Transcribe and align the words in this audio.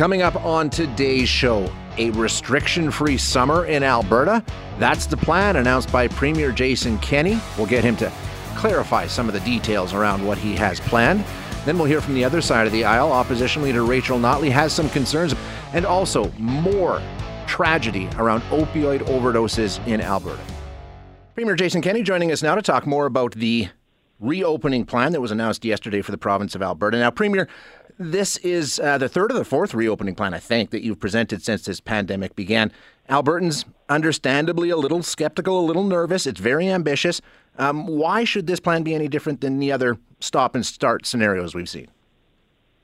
Coming 0.00 0.22
up 0.22 0.42
on 0.46 0.70
today's 0.70 1.28
show, 1.28 1.70
a 1.98 2.08
restriction 2.12 2.90
free 2.90 3.18
summer 3.18 3.66
in 3.66 3.82
Alberta. 3.82 4.42
That's 4.78 5.04
the 5.04 5.18
plan 5.18 5.56
announced 5.56 5.92
by 5.92 6.08
Premier 6.08 6.52
Jason 6.52 6.96
Kenney. 7.00 7.38
We'll 7.58 7.66
get 7.66 7.84
him 7.84 7.96
to 7.96 8.10
clarify 8.56 9.08
some 9.08 9.28
of 9.28 9.34
the 9.34 9.40
details 9.40 9.92
around 9.92 10.26
what 10.26 10.38
he 10.38 10.56
has 10.56 10.80
planned. 10.80 11.22
Then 11.66 11.76
we'll 11.76 11.86
hear 11.86 12.00
from 12.00 12.14
the 12.14 12.24
other 12.24 12.40
side 12.40 12.66
of 12.66 12.72
the 12.72 12.82
aisle. 12.82 13.12
Opposition 13.12 13.60
leader 13.60 13.84
Rachel 13.84 14.18
Notley 14.18 14.50
has 14.50 14.72
some 14.72 14.88
concerns 14.88 15.34
and 15.74 15.84
also 15.84 16.30
more 16.38 17.02
tragedy 17.46 18.08
around 18.16 18.40
opioid 18.44 19.00
overdoses 19.00 19.86
in 19.86 20.00
Alberta. 20.00 20.40
Premier 21.34 21.56
Jason 21.56 21.82
Kenney 21.82 22.02
joining 22.02 22.32
us 22.32 22.42
now 22.42 22.54
to 22.54 22.62
talk 22.62 22.86
more 22.86 23.04
about 23.04 23.34
the 23.34 23.68
reopening 24.18 24.84
plan 24.84 25.12
that 25.12 25.20
was 25.20 25.30
announced 25.30 25.64
yesterday 25.64 26.02
for 26.02 26.10
the 26.10 26.18
province 26.18 26.54
of 26.54 26.62
Alberta. 26.62 26.98
Now, 26.98 27.10
Premier, 27.10 27.48
this 28.00 28.38
is 28.38 28.80
uh, 28.80 28.96
the 28.96 29.10
third 29.10 29.30
or 29.30 29.34
the 29.34 29.44
fourth 29.44 29.74
reopening 29.74 30.14
plan, 30.14 30.32
I 30.32 30.38
think, 30.38 30.70
that 30.70 30.82
you've 30.82 30.98
presented 30.98 31.42
since 31.42 31.66
this 31.66 31.80
pandemic 31.80 32.34
began. 32.34 32.72
Albertans, 33.10 33.66
understandably, 33.90 34.70
a 34.70 34.76
little 34.76 35.02
skeptical, 35.02 35.60
a 35.60 35.66
little 35.66 35.84
nervous. 35.84 36.26
It's 36.26 36.40
very 36.40 36.66
ambitious. 36.66 37.20
Um, 37.58 37.86
why 37.86 38.24
should 38.24 38.46
this 38.46 38.58
plan 38.58 38.84
be 38.84 38.94
any 38.94 39.06
different 39.06 39.42
than 39.42 39.58
the 39.58 39.70
other 39.70 39.98
stop 40.18 40.54
and 40.54 40.64
start 40.64 41.04
scenarios 41.04 41.54
we've 41.54 41.68
seen? 41.68 41.88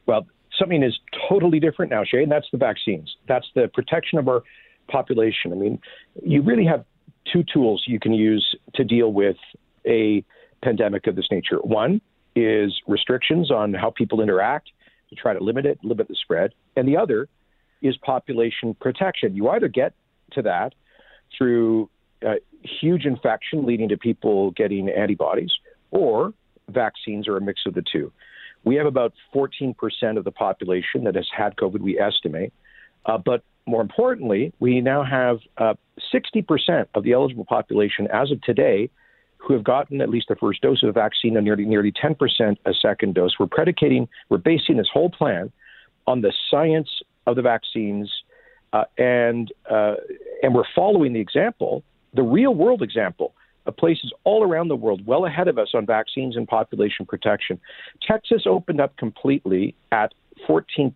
Well, 0.04 0.26
something 0.58 0.82
is 0.82 0.98
totally 1.30 1.60
different 1.60 1.90
now, 1.90 2.04
Shay, 2.04 2.22
and 2.22 2.30
that's 2.30 2.48
the 2.52 2.58
vaccines. 2.58 3.16
That's 3.26 3.46
the 3.54 3.68
protection 3.72 4.18
of 4.18 4.28
our 4.28 4.42
population. 4.86 5.50
I 5.50 5.56
mean, 5.56 5.80
you 6.22 6.42
really 6.42 6.66
have 6.66 6.84
two 7.32 7.42
tools 7.42 7.84
you 7.86 7.98
can 7.98 8.12
use 8.12 8.54
to 8.74 8.84
deal 8.84 9.14
with 9.14 9.36
a 9.86 10.22
pandemic 10.62 11.06
of 11.06 11.16
this 11.16 11.28
nature. 11.30 11.56
One 11.62 12.02
is 12.34 12.82
restrictions 12.86 13.50
on 13.50 13.72
how 13.72 13.90
people 13.90 14.20
interact 14.20 14.68
to 15.10 15.14
try 15.14 15.32
to 15.32 15.42
limit 15.42 15.66
it, 15.66 15.78
limit 15.82 16.08
the 16.08 16.16
spread. 16.16 16.52
And 16.76 16.88
the 16.88 16.96
other 16.96 17.28
is 17.82 17.96
population 17.98 18.74
protection. 18.74 19.34
You 19.34 19.48
either 19.50 19.68
get 19.68 19.94
to 20.32 20.42
that 20.42 20.74
through 21.36 21.90
uh, 22.26 22.34
huge 22.62 23.04
infection 23.04 23.66
leading 23.66 23.88
to 23.90 23.96
people 23.96 24.50
getting 24.52 24.88
antibodies 24.88 25.50
or 25.90 26.32
vaccines 26.68 27.28
or 27.28 27.36
a 27.36 27.40
mix 27.40 27.62
of 27.66 27.74
the 27.74 27.82
two. 27.82 28.12
We 28.64 28.74
have 28.76 28.86
about 28.86 29.12
14% 29.34 29.74
of 30.16 30.24
the 30.24 30.32
population 30.32 31.04
that 31.04 31.14
has 31.14 31.28
had 31.34 31.56
COVID, 31.56 31.80
we 31.80 32.00
estimate. 32.00 32.52
Uh, 33.04 33.18
but 33.18 33.44
more 33.66 33.80
importantly, 33.80 34.52
we 34.58 34.80
now 34.80 35.04
have 35.04 35.38
uh, 35.58 35.74
60% 36.12 36.86
of 36.94 37.04
the 37.04 37.12
eligible 37.12 37.44
population 37.44 38.08
as 38.12 38.32
of 38.32 38.40
today 38.42 38.90
who 39.38 39.54
have 39.54 39.64
gotten 39.64 40.00
at 40.00 40.08
least 40.08 40.28
the 40.28 40.36
first 40.36 40.60
dose 40.60 40.82
of 40.82 40.88
the 40.88 40.92
vaccine 40.92 41.36
and 41.36 41.44
nearly 41.44 41.64
nearly 41.64 41.92
10% 41.92 42.56
a 42.64 42.74
second 42.74 43.14
dose. 43.14 43.34
We're 43.38 43.46
predicating, 43.46 44.08
we're 44.28 44.38
basing 44.38 44.76
this 44.76 44.88
whole 44.92 45.10
plan 45.10 45.52
on 46.06 46.20
the 46.20 46.32
science 46.50 46.88
of 47.26 47.36
the 47.36 47.42
vaccines, 47.42 48.10
uh, 48.72 48.84
and 48.98 49.52
uh, 49.70 49.94
and 50.42 50.54
we're 50.54 50.64
following 50.74 51.12
the 51.12 51.20
example, 51.20 51.82
the 52.14 52.22
real 52.22 52.54
world 52.54 52.82
example 52.82 53.34
of 53.66 53.76
places 53.76 54.12
all 54.24 54.44
around 54.44 54.68
the 54.68 54.76
world 54.76 55.04
well 55.06 55.26
ahead 55.26 55.48
of 55.48 55.58
us 55.58 55.70
on 55.74 55.86
vaccines 55.86 56.36
and 56.36 56.46
population 56.46 57.04
protection. 57.04 57.60
Texas 58.06 58.42
opened 58.46 58.80
up 58.80 58.96
completely 58.96 59.74
at 59.90 60.14
14% 60.48 60.92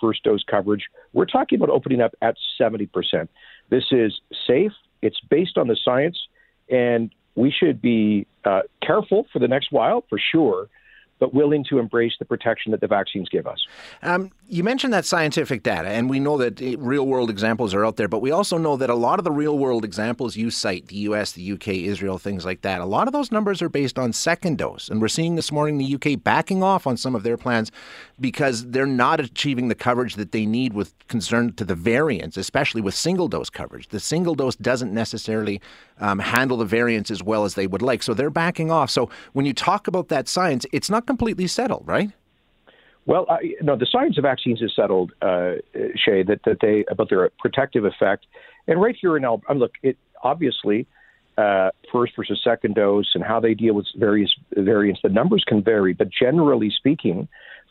first 0.00 0.22
dose 0.22 0.42
coverage. 0.44 0.84
We're 1.12 1.26
talking 1.26 1.56
about 1.56 1.70
opening 1.70 2.00
up 2.00 2.14
at 2.22 2.36
70%. 2.58 3.28
This 3.70 3.84
is 3.90 4.20
safe. 4.46 4.72
It's 5.02 5.20
based 5.28 5.58
on 5.58 5.68
the 5.68 5.76
science, 5.84 6.18
and 6.70 7.10
we 7.36 7.50
should 7.50 7.80
be 7.82 8.26
uh, 8.44 8.60
careful 8.82 9.26
for 9.32 9.38
the 9.38 9.48
next 9.48 9.72
while, 9.72 10.04
for 10.08 10.18
sure, 10.32 10.68
but 11.24 11.32
willing 11.32 11.64
to 11.64 11.78
embrace 11.78 12.12
the 12.18 12.24
protection 12.26 12.70
that 12.70 12.82
the 12.82 12.86
vaccines 12.86 13.30
give 13.30 13.46
us. 13.46 13.66
Um, 14.02 14.30
you 14.46 14.62
mentioned 14.62 14.92
that 14.92 15.06
scientific 15.06 15.62
data, 15.62 15.88
and 15.88 16.10
we 16.10 16.20
know 16.20 16.36
that 16.36 16.60
eh, 16.60 16.76
real 16.78 17.06
world 17.06 17.30
examples 17.30 17.72
are 17.72 17.82
out 17.82 17.96
there, 17.96 18.08
but 18.08 18.20
we 18.20 18.30
also 18.30 18.58
know 18.58 18.76
that 18.76 18.90
a 18.90 18.94
lot 18.94 19.18
of 19.18 19.24
the 19.24 19.30
real 19.30 19.56
world 19.56 19.86
examples 19.86 20.36
you 20.36 20.50
cite, 20.50 20.88
the 20.88 20.96
US, 20.96 21.32
the 21.32 21.52
UK, 21.52 21.68
Israel, 21.68 22.18
things 22.18 22.44
like 22.44 22.60
that, 22.60 22.82
a 22.82 22.84
lot 22.84 23.06
of 23.06 23.14
those 23.14 23.32
numbers 23.32 23.62
are 23.62 23.70
based 23.70 23.98
on 23.98 24.12
second 24.12 24.58
dose. 24.58 24.90
And 24.90 25.00
we're 25.00 25.08
seeing 25.08 25.34
this 25.36 25.50
morning 25.50 25.78
the 25.78 25.94
UK 25.94 26.22
backing 26.22 26.62
off 26.62 26.86
on 26.86 26.98
some 26.98 27.14
of 27.14 27.22
their 27.22 27.38
plans 27.38 27.72
because 28.20 28.66
they're 28.66 28.84
not 28.84 29.18
achieving 29.18 29.68
the 29.68 29.74
coverage 29.74 30.16
that 30.16 30.32
they 30.32 30.44
need 30.44 30.74
with 30.74 30.92
concern 31.08 31.54
to 31.54 31.64
the 31.64 31.74
variants, 31.74 32.36
especially 32.36 32.82
with 32.82 32.94
single 32.94 33.28
dose 33.28 33.48
coverage. 33.48 33.88
The 33.88 33.98
single 33.98 34.34
dose 34.34 34.56
doesn't 34.56 34.92
necessarily 34.92 35.58
um, 36.00 36.18
handle 36.18 36.58
the 36.58 36.64
variants 36.66 37.10
as 37.10 37.22
well 37.22 37.44
as 37.44 37.54
they 37.54 37.66
would 37.66 37.82
like. 37.82 38.02
So 38.02 38.12
they're 38.12 38.28
backing 38.28 38.70
off. 38.70 38.90
So 38.90 39.08
when 39.32 39.46
you 39.46 39.54
talk 39.54 39.88
about 39.88 40.08
that 40.08 40.28
science, 40.28 40.66
it's 40.70 40.90
not 40.90 41.06
completely 41.14 41.46
settled, 41.46 41.84
right? 41.86 42.10
Well, 43.06 43.26
I, 43.28 43.54
no, 43.62 43.76
the 43.76 43.86
science 43.86 44.18
of 44.18 44.22
vaccines 44.22 44.60
is 44.60 44.72
settled, 44.74 45.12
uh, 45.22 45.52
Shay, 45.94 46.24
that, 46.24 46.40
that 46.44 46.58
they 46.60 46.84
about 46.90 47.08
their 47.08 47.30
protective 47.38 47.84
effect. 47.84 48.26
And 48.66 48.80
right 48.80 48.96
here 49.00 49.16
in 49.16 49.24
Alberta, 49.24 49.54
look, 49.54 49.74
it 49.82 49.96
obviously 50.24 50.88
uh, 51.38 51.70
first 51.92 52.14
versus 52.16 52.40
second 52.42 52.74
dose 52.74 53.12
and 53.14 53.22
how 53.22 53.38
they 53.38 53.54
deal 53.54 53.74
with 53.74 53.86
various 53.96 54.34
variants. 54.56 55.00
The 55.02 55.08
numbers 55.08 55.44
can 55.46 55.62
vary, 55.62 55.92
but 55.92 56.08
generally 56.10 56.70
speaking, 56.70 57.28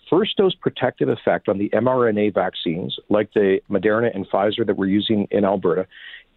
first 0.09 0.37
dose 0.37 0.55
protective 0.55 1.09
effect 1.09 1.49
on 1.49 1.57
the 1.57 1.69
mRNA 1.69 2.33
vaccines, 2.33 2.97
like 3.09 3.33
the 3.33 3.59
Moderna 3.69 4.15
and 4.15 4.25
Pfizer 4.29 4.65
that 4.65 4.77
we're 4.77 4.85
using 4.85 5.27
in 5.31 5.43
Alberta, 5.43 5.85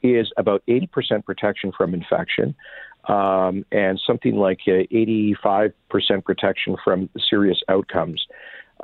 is 0.03 0.33
about 0.37 0.63
80% 0.69 1.25
protection 1.25 1.71
from 1.77 1.95
infection 1.95 2.57
um, 3.09 3.65
and 3.71 4.01
something 4.07 4.37
like 4.37 4.61
uh, 4.67 4.83
85% 4.93 5.73
protection 6.25 6.77
from 6.83 7.09
serious 7.29 7.59
outcomes. 7.69 8.27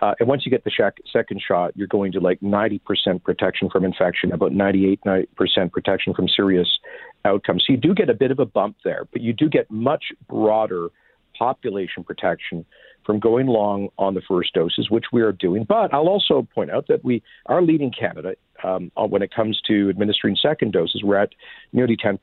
Uh, 0.00 0.14
and 0.18 0.28
once 0.28 0.46
you 0.46 0.50
get 0.50 0.64
the 0.64 0.70
sh- 0.70 1.02
second 1.12 1.42
shot, 1.46 1.72
you're 1.76 1.86
going 1.86 2.12
to 2.12 2.20
like 2.20 2.40
90% 2.40 2.80
protection 3.22 3.68
from 3.68 3.84
infection, 3.84 4.32
about 4.32 4.52
98% 4.52 5.26
protection 5.70 6.14
from 6.14 6.28
serious 6.28 6.68
outcomes. 7.24 7.64
So 7.66 7.72
you 7.74 7.78
do 7.78 7.94
get 7.94 8.08
a 8.08 8.14
bit 8.14 8.30
of 8.30 8.38
a 8.38 8.46
bump 8.46 8.76
there, 8.84 9.06
but 9.12 9.20
you 9.20 9.32
do 9.32 9.48
get 9.48 9.70
much 9.70 10.04
broader 10.28 10.88
population 11.38 12.04
protection 12.04 12.64
from 13.04 13.18
going 13.18 13.46
long 13.46 13.88
on 13.98 14.14
the 14.14 14.22
first 14.26 14.54
doses, 14.54 14.88
which 14.90 15.06
we 15.12 15.22
are 15.22 15.32
doing. 15.32 15.64
But 15.64 15.92
I'll 15.92 16.08
also 16.08 16.46
point 16.54 16.70
out 16.70 16.86
that 16.88 17.04
we 17.04 17.22
are 17.46 17.60
leading 17.60 17.90
Canada 17.90 18.34
um, 18.62 18.90
when 18.94 19.22
it 19.22 19.34
comes 19.34 19.60
to 19.66 19.90
administering 19.90 20.36
second 20.36 20.72
doses. 20.72 21.02
We're 21.02 21.16
at 21.16 21.30
nearly 21.72 21.96
10% 21.96 22.18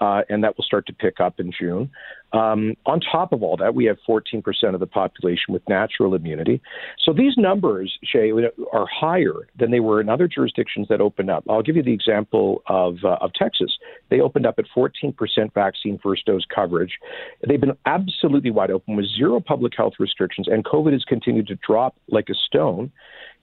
uh, 0.00 0.22
and 0.28 0.42
that 0.44 0.56
will 0.56 0.64
start 0.64 0.86
to 0.86 0.92
pick 0.92 1.20
up 1.20 1.38
in 1.38 1.52
June. 1.58 1.90
Um, 2.32 2.74
on 2.84 3.00
top 3.00 3.32
of 3.32 3.44
all 3.44 3.56
that, 3.58 3.76
we 3.76 3.84
have 3.84 3.96
14% 4.08 4.42
of 4.74 4.80
the 4.80 4.86
population 4.86 5.52
with 5.52 5.62
natural 5.68 6.14
immunity. 6.14 6.60
So 7.04 7.12
these 7.12 7.34
numbers, 7.36 7.96
Shay, 8.02 8.32
are 8.72 8.86
higher 8.92 9.46
than 9.56 9.70
they 9.70 9.78
were 9.78 10.00
in 10.00 10.08
other 10.08 10.26
jurisdictions 10.26 10.88
that 10.88 11.00
opened 11.00 11.30
up. 11.30 11.44
I'll 11.48 11.62
give 11.62 11.76
you 11.76 11.82
the 11.84 11.92
example 11.92 12.62
of, 12.66 12.96
uh, 13.04 13.18
of 13.20 13.32
Texas. 13.34 13.78
They 14.10 14.20
opened 14.20 14.46
up 14.46 14.58
at 14.58 14.64
14% 14.76 15.14
vaccine 15.54 15.98
first 16.02 16.26
dose 16.26 16.44
coverage. 16.52 16.98
They've 17.46 17.60
been 17.60 17.76
absolutely 17.86 18.50
wide 18.50 18.72
open 18.72 18.96
with 18.96 19.06
zero 19.16 19.38
public 19.38 19.74
health 19.76 19.94
restrictions, 20.00 20.48
and 20.48 20.64
COVID 20.64 20.92
has 20.92 21.04
continued 21.04 21.46
to 21.48 21.54
drop 21.56 21.94
like 22.08 22.28
a 22.30 22.34
stone 22.34 22.90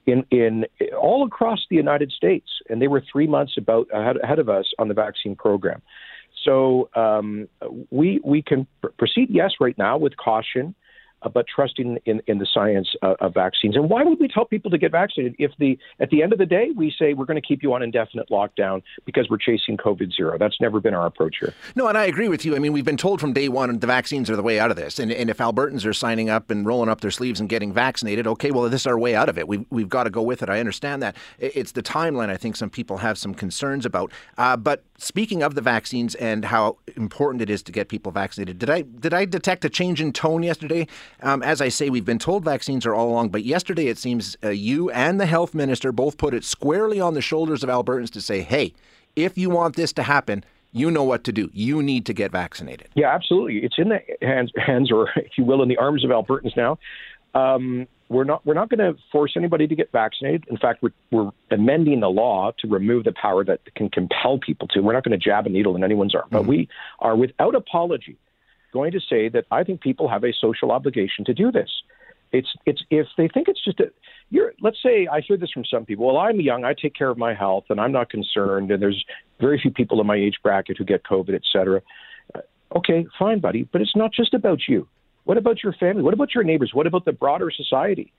in 0.06 0.25
in 0.31 0.66
all 1.00 1.25
across 1.25 1.59
the 1.69 1.75
United 1.75 2.11
States, 2.11 2.47
and 2.69 2.81
they 2.81 2.88
were 2.88 3.03
three 3.11 3.28
months 3.28 3.53
about 3.57 3.88
ahead, 3.94 4.17
ahead 4.23 4.40
of 4.40 4.50
us 4.50 4.66
on 4.79 4.88
the 4.88 4.94
vaccine 4.94 5.35
program. 5.35 5.81
So 6.44 6.90
um, 6.96 7.47
we 7.90 8.19
we 8.24 8.41
can 8.41 8.68
pr- 8.81 8.90
proceed, 8.97 9.29
yes, 9.29 9.52
right 9.59 9.78
now 9.78 9.97
with 9.97 10.18
caution 10.18 10.75
uh, 11.22 11.30
but 11.30 11.46
trusting 11.54 12.00
in, 12.06 12.22
in 12.28 12.38
the 12.40 12.48
science 12.52 12.90
uh, 13.02 13.16
of 13.20 13.34
vaccines. 13.34 13.76
And 13.76 13.90
why 13.90 14.04
would 14.04 14.20
we 14.20 14.28
tell 14.28 14.46
people 14.46 14.72
to 14.72 14.78
get 14.78 14.92
vaccinated 14.92 15.36
if 15.40 15.52
the 15.59 15.78
at 16.00 16.09
the 16.09 16.24
end 16.24 16.34
of 16.34 16.40
the 16.40 16.46
day 16.46 16.70
we 16.76 16.94
say 16.98 17.14
we're 17.14 17.26
going 17.26 17.42
to 17.42 17.48
keep 17.48 17.64
you 17.64 17.74
on 17.74 17.82
indefinite 17.82 18.30
lockdown 18.30 18.82
because 19.06 19.30
we're 19.30 19.38
chasing 19.38 19.78
COVID 19.78 20.14
zero? 20.16 20.38
That's 20.38 20.59
never 20.59 20.80
been 20.80 20.94
our 20.94 21.06
approach 21.06 21.38
here. 21.40 21.54
No, 21.76 21.88
and 21.88 21.98
I 21.98 22.06
agree 22.06 22.30
with 22.30 22.46
you. 22.46 22.56
I 22.56 22.59
mean, 22.59 22.74
we've 22.74 22.86
been 22.86 22.98
told 22.98 23.20
from 23.20 23.34
day 23.34 23.50
one 23.50 23.78
the 23.80 23.88
vaccines 23.88 24.30
are 24.30 24.36
the 24.36 24.44
way 24.44 24.59
out 24.59 24.72
of 24.72 24.78
this. 24.78 25.00
And, 25.00 25.12
and 25.12 25.29
if 25.29 25.38
Albertans 25.38 25.85
are 25.85 25.94
signing 25.94 26.29
up 26.29 26.50
and 26.52 26.66
rolling 26.66 26.90
up 26.90 27.02
their 27.02 27.12
sleeves 27.12 27.40
and 27.40 27.50
getting 27.50 27.74
vaccinated, 27.74 28.28
okay, 28.28 28.52
well, 28.52 28.70
this 28.70 28.82
is 28.82 28.88
our 28.88 29.00
way 29.00 29.16
out 29.16 29.29
of 29.29 29.38
it. 29.38 29.47
We've, 29.47 29.66
we've 29.70 29.90
got 29.90 30.03
to 30.03 30.09
go 30.09 30.22
with 30.22 30.41
it. 30.44 30.50
I 30.50 30.59
understand 30.59 31.02
that. 31.03 31.16
It's 31.40 31.72
the 31.72 31.84
timeline 31.84 32.29
I 32.29 32.38
think 32.38 32.56
some 32.56 32.70
people 32.70 32.97
have 32.97 33.17
some 33.17 33.34
concerns 33.34 33.85
about. 33.85 34.12
Uh, 34.38 34.58
but 34.58 34.84
speaking 34.97 35.44
of 35.44 35.56
the 35.56 35.62
vaccines 35.62 36.16
and 36.16 36.46
how 36.46 36.78
important 36.96 37.41
it 37.41 37.50
is 37.50 37.64
to 37.64 37.72
get 37.72 37.90
people 37.90 38.12
vaccinated, 38.12 38.59
did 38.59 38.70
I 38.70 38.82
did 38.82 39.14
I 39.14 39.26
detect 39.26 39.66
a 39.66 39.70
change 39.70 40.02
in 40.02 40.14
tone 40.14 40.44
yesterday? 40.44 40.88
Um, 41.22 41.43
as 41.43 41.61
I 41.61 41.69
say, 41.69 41.90
we've 41.90 42.05
been 42.05 42.19
told 42.19 42.43
vaccines 42.43 42.85
are 42.85 42.96
all 42.96 43.09
along, 43.09 43.29
but 43.29 43.43
yesterday 43.43 43.87
it 43.87 43.97
seems 43.97 44.37
uh, 44.43 44.49
you 44.49 44.90
and 44.91 45.19
the 45.19 45.25
health 45.25 45.53
minister 45.53 45.91
both 45.91 46.17
put 46.17 46.34
it 46.34 46.43
squarely 46.43 46.99
on 46.99 47.13
the 47.13 47.22
shoulders 47.22 47.63
of 47.63 47.69
Albertans 47.69 48.09
to 48.11 48.22
say, 48.22 48.41
hey, 48.41 48.73
if 49.16 49.37
you 49.37 49.49
want 49.49 49.75
this 49.75 49.93
to 49.93 50.03
happen, 50.03 50.43
you 50.72 50.90
know 50.90 51.03
what 51.03 51.23
to 51.25 51.31
do. 51.31 51.49
You 51.53 51.84
need 51.84 52.05
to 52.05 52.13
get 52.13 52.31
vaccinated. 52.31 52.90
Yeah, 52.96 53.13
absolutely. 53.13 53.58
It's 53.59 53.75
in 53.78 53.90
the 53.90 53.99
hands, 54.22 54.52
hands 54.55 54.91
or 54.91 55.09
if 55.16 55.37
you 55.37 55.43
will, 55.43 55.61
in 55.61 55.69
the 55.69 55.78
arms 55.78 56.03
of 56.03 56.11
Albertans 56.11 56.55
now. 56.55 56.78
Um, 57.34 57.87
we're 58.09 58.25
not 58.25 58.46
we're 58.46 58.55
not 58.55 58.69
going 58.69 58.79
to 58.79 58.99
force 59.09 59.34
anybody 59.37 59.67
to 59.67 59.75
get 59.75 59.91
vaccinated. 59.93 60.46
In 60.49 60.57
fact, 60.57 60.84
we're, 60.84 60.91
we're 61.11 61.31
amending 61.49 62.02
the 62.02 62.09
law 62.09 62.52
to 62.59 62.67
remove 62.67 63.05
the 63.05 63.14
power 63.14 63.46
that 63.46 63.61
can 63.75 63.90
compel 63.90 64.37
people 64.37 64.67
to. 64.69 64.81
We're 64.81 64.91
not 64.91 65.05
going 65.05 65.17
to 65.17 65.23
jab 65.23 65.46
a 65.46 65.49
needle 65.49 65.78
in 65.78 65.84
anyone's 65.84 66.14
arm, 66.14 66.25
mm-hmm. 66.25 66.35
but 66.35 66.46
we 66.46 66.67
are 66.99 67.16
without 67.16 67.55
apology 67.55 68.17
going 68.72 68.91
to 68.91 69.00
say 69.00 69.29
that 69.29 69.46
I 69.52 69.64
think 69.64 69.82
people 69.82 70.08
have 70.08 70.23
a 70.23 70.34
social 70.34 70.72
obligation 70.72 71.26
to 71.26 71.34
do 71.34 71.52
this. 71.52 71.70
It's 72.32 72.50
it's 72.66 72.84
if 72.90 73.08
they 73.18 73.28
think 73.28 73.47
it's 73.47 73.64
just 73.64 73.79
a 73.79 73.91
you're 74.29 74.53
let's 74.62 74.82
say 74.82 75.08
I 75.12 75.20
hear 75.22 75.38
this 75.38 75.52
from 75.52 75.66
some 75.66 75.85
people. 75.85 76.06
Well, 76.06 76.18
I'm 76.18 76.40
young, 76.40 76.64
I 76.64 76.73
take 76.73 76.96
care 76.96 77.09
of 77.09 77.18
my 77.18 77.34
health, 77.34 77.66
and 77.70 77.79
I'm 77.79 77.91
not 77.91 78.09
concerned. 78.09 78.72
And 78.72 78.82
there's 78.82 79.03
very 79.40 79.59
few 79.59 79.72
people 79.72 80.00
in 80.00 80.08
my 80.08 80.16
age 80.16 80.38
bracket 80.41 80.78
who 80.78 80.85
get 80.85 81.03
COVID, 81.03 81.34
et 81.34 81.41
cetera. 81.52 81.82
Uh, 82.34 82.40
okay, 82.78 83.06
fine, 83.20 83.40
buddy, 83.40 83.64
but 83.64 83.82
it's 83.82 83.96
not 83.96 84.14
just 84.14 84.34
about 84.34 84.62
you. 84.68 84.88
What 85.26 85.38
about 85.38 85.62
your 85.64 85.74
family? 85.74 86.03
What 86.03 86.14
about 86.14 86.34
your 86.34 86.44
neighbors? 86.44 86.72
What 86.74 86.88
about 86.88 87.06
the 87.06 87.12
broader 87.12 87.52
society? 87.52 88.14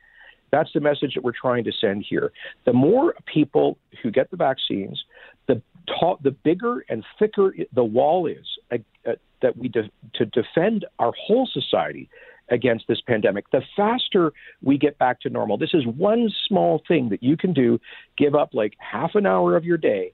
That's 0.50 0.70
the 0.74 0.80
message 0.80 1.14
that 1.14 1.24
we're 1.24 1.32
trying 1.32 1.64
to 1.64 1.72
send 1.72 2.04
here. 2.08 2.30
The 2.66 2.74
more 2.74 3.14
people 3.24 3.78
who 4.02 4.10
get 4.10 4.30
the 4.30 4.36
vaccines, 4.36 5.02
the 5.48 5.62
ta- 5.88 6.18
the 6.22 6.30
bigger 6.30 6.84
and 6.90 7.04
thicker 7.18 7.54
the 7.72 7.82
wall 7.82 8.26
is 8.26 8.46
uh, 8.70 8.76
uh, 9.08 9.12
that 9.42 9.56
we 9.56 9.68
de- 9.68 9.90
to 10.14 10.26
defend 10.26 10.86
our 10.98 11.12
whole 11.16 11.46
society 11.52 12.08
against 12.50 12.86
this 12.88 13.00
pandemic. 13.06 13.50
The 13.50 13.62
faster 13.76 14.32
we 14.62 14.78
get 14.78 14.98
back 14.98 15.20
to 15.20 15.30
normal, 15.30 15.56
this 15.58 15.74
is 15.74 15.86
one 15.86 16.30
small 16.48 16.82
thing 16.86 17.08
that 17.10 17.22
you 17.22 17.36
can 17.36 17.52
do. 17.52 17.80
Give 18.16 18.34
up 18.34 18.50
like 18.52 18.74
half 18.78 19.14
an 19.14 19.26
hour 19.26 19.56
of 19.56 19.64
your 19.64 19.78
day, 19.78 20.12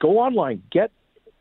go 0.00 0.18
online, 0.18 0.62
get 0.70 0.90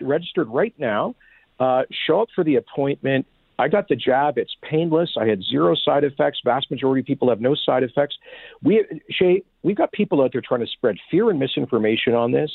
registered 0.02 0.48
right 0.48 0.74
now, 0.78 1.16
uh, 1.60 1.84
show 2.08 2.22
up 2.22 2.30
for 2.34 2.44
the 2.44 2.56
appointment. 2.56 3.26
I 3.58 3.68
got 3.68 3.90
the 3.90 3.96
jab. 3.96 4.38
It's 4.38 4.56
painless. 4.62 5.16
I 5.20 5.26
had 5.26 5.44
zero 5.44 5.76
side 5.76 6.06
effects. 6.06 6.40
Vast 6.46 6.72
majority 6.72 7.02
of 7.02 7.06
people 7.06 7.28
have 7.30 7.42
no 7.42 7.56
side 7.56 7.84
effects. 7.84 8.16
We, 8.64 8.86
Shay, 9.10 9.44
we've 9.64 9.76
got 9.76 9.92
people 9.92 10.22
out 10.24 10.32
there 10.32 10.42
trying 10.42 10.62
to 10.62 10.68
spread 10.68 10.96
fear 11.12 11.30
and 11.30 11.38
misinformation 11.38 12.14
on 12.14 12.32
this. 12.32 12.52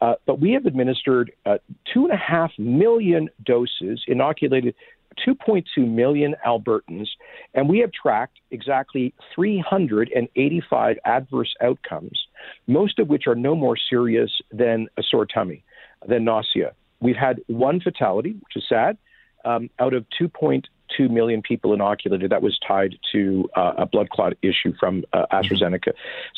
Uh, 0.00 0.14
but 0.26 0.40
we 0.40 0.52
have 0.52 0.66
administered 0.66 1.32
uh, 1.44 1.58
two 1.92 2.04
and 2.04 2.12
a 2.12 2.16
half 2.16 2.50
million 2.58 3.28
doses, 3.44 4.02
inoculated 4.06 4.74
2.2 5.26 5.64
million 5.88 6.34
Albertans, 6.46 7.08
and 7.54 7.68
we 7.68 7.78
have 7.80 7.90
tracked 7.92 8.38
exactly 8.50 9.12
385 9.34 10.96
adverse 11.04 11.54
outcomes, 11.60 12.18
most 12.66 12.98
of 12.98 13.08
which 13.08 13.26
are 13.26 13.34
no 13.34 13.54
more 13.54 13.76
serious 13.76 14.30
than 14.50 14.88
a 14.96 15.02
sore 15.02 15.26
tummy, 15.26 15.62
than 16.08 16.24
nausea. 16.24 16.72
We've 17.00 17.16
had 17.16 17.40
one 17.48 17.80
fatality, 17.80 18.30
which 18.30 18.56
is 18.56 18.64
sad, 18.68 18.96
um, 19.44 19.70
out 19.78 19.94
of 19.94 20.06
2.2 20.20 21.10
million 21.10 21.42
people 21.42 21.72
inoculated. 21.72 22.30
That 22.30 22.42
was 22.42 22.58
tied 22.66 22.96
to 23.12 23.48
uh, 23.56 23.74
a 23.78 23.86
blood 23.86 24.10
clot 24.10 24.34
issue 24.42 24.74
from 24.78 25.04
uh, 25.12 25.26
AstraZeneca. 25.32 25.92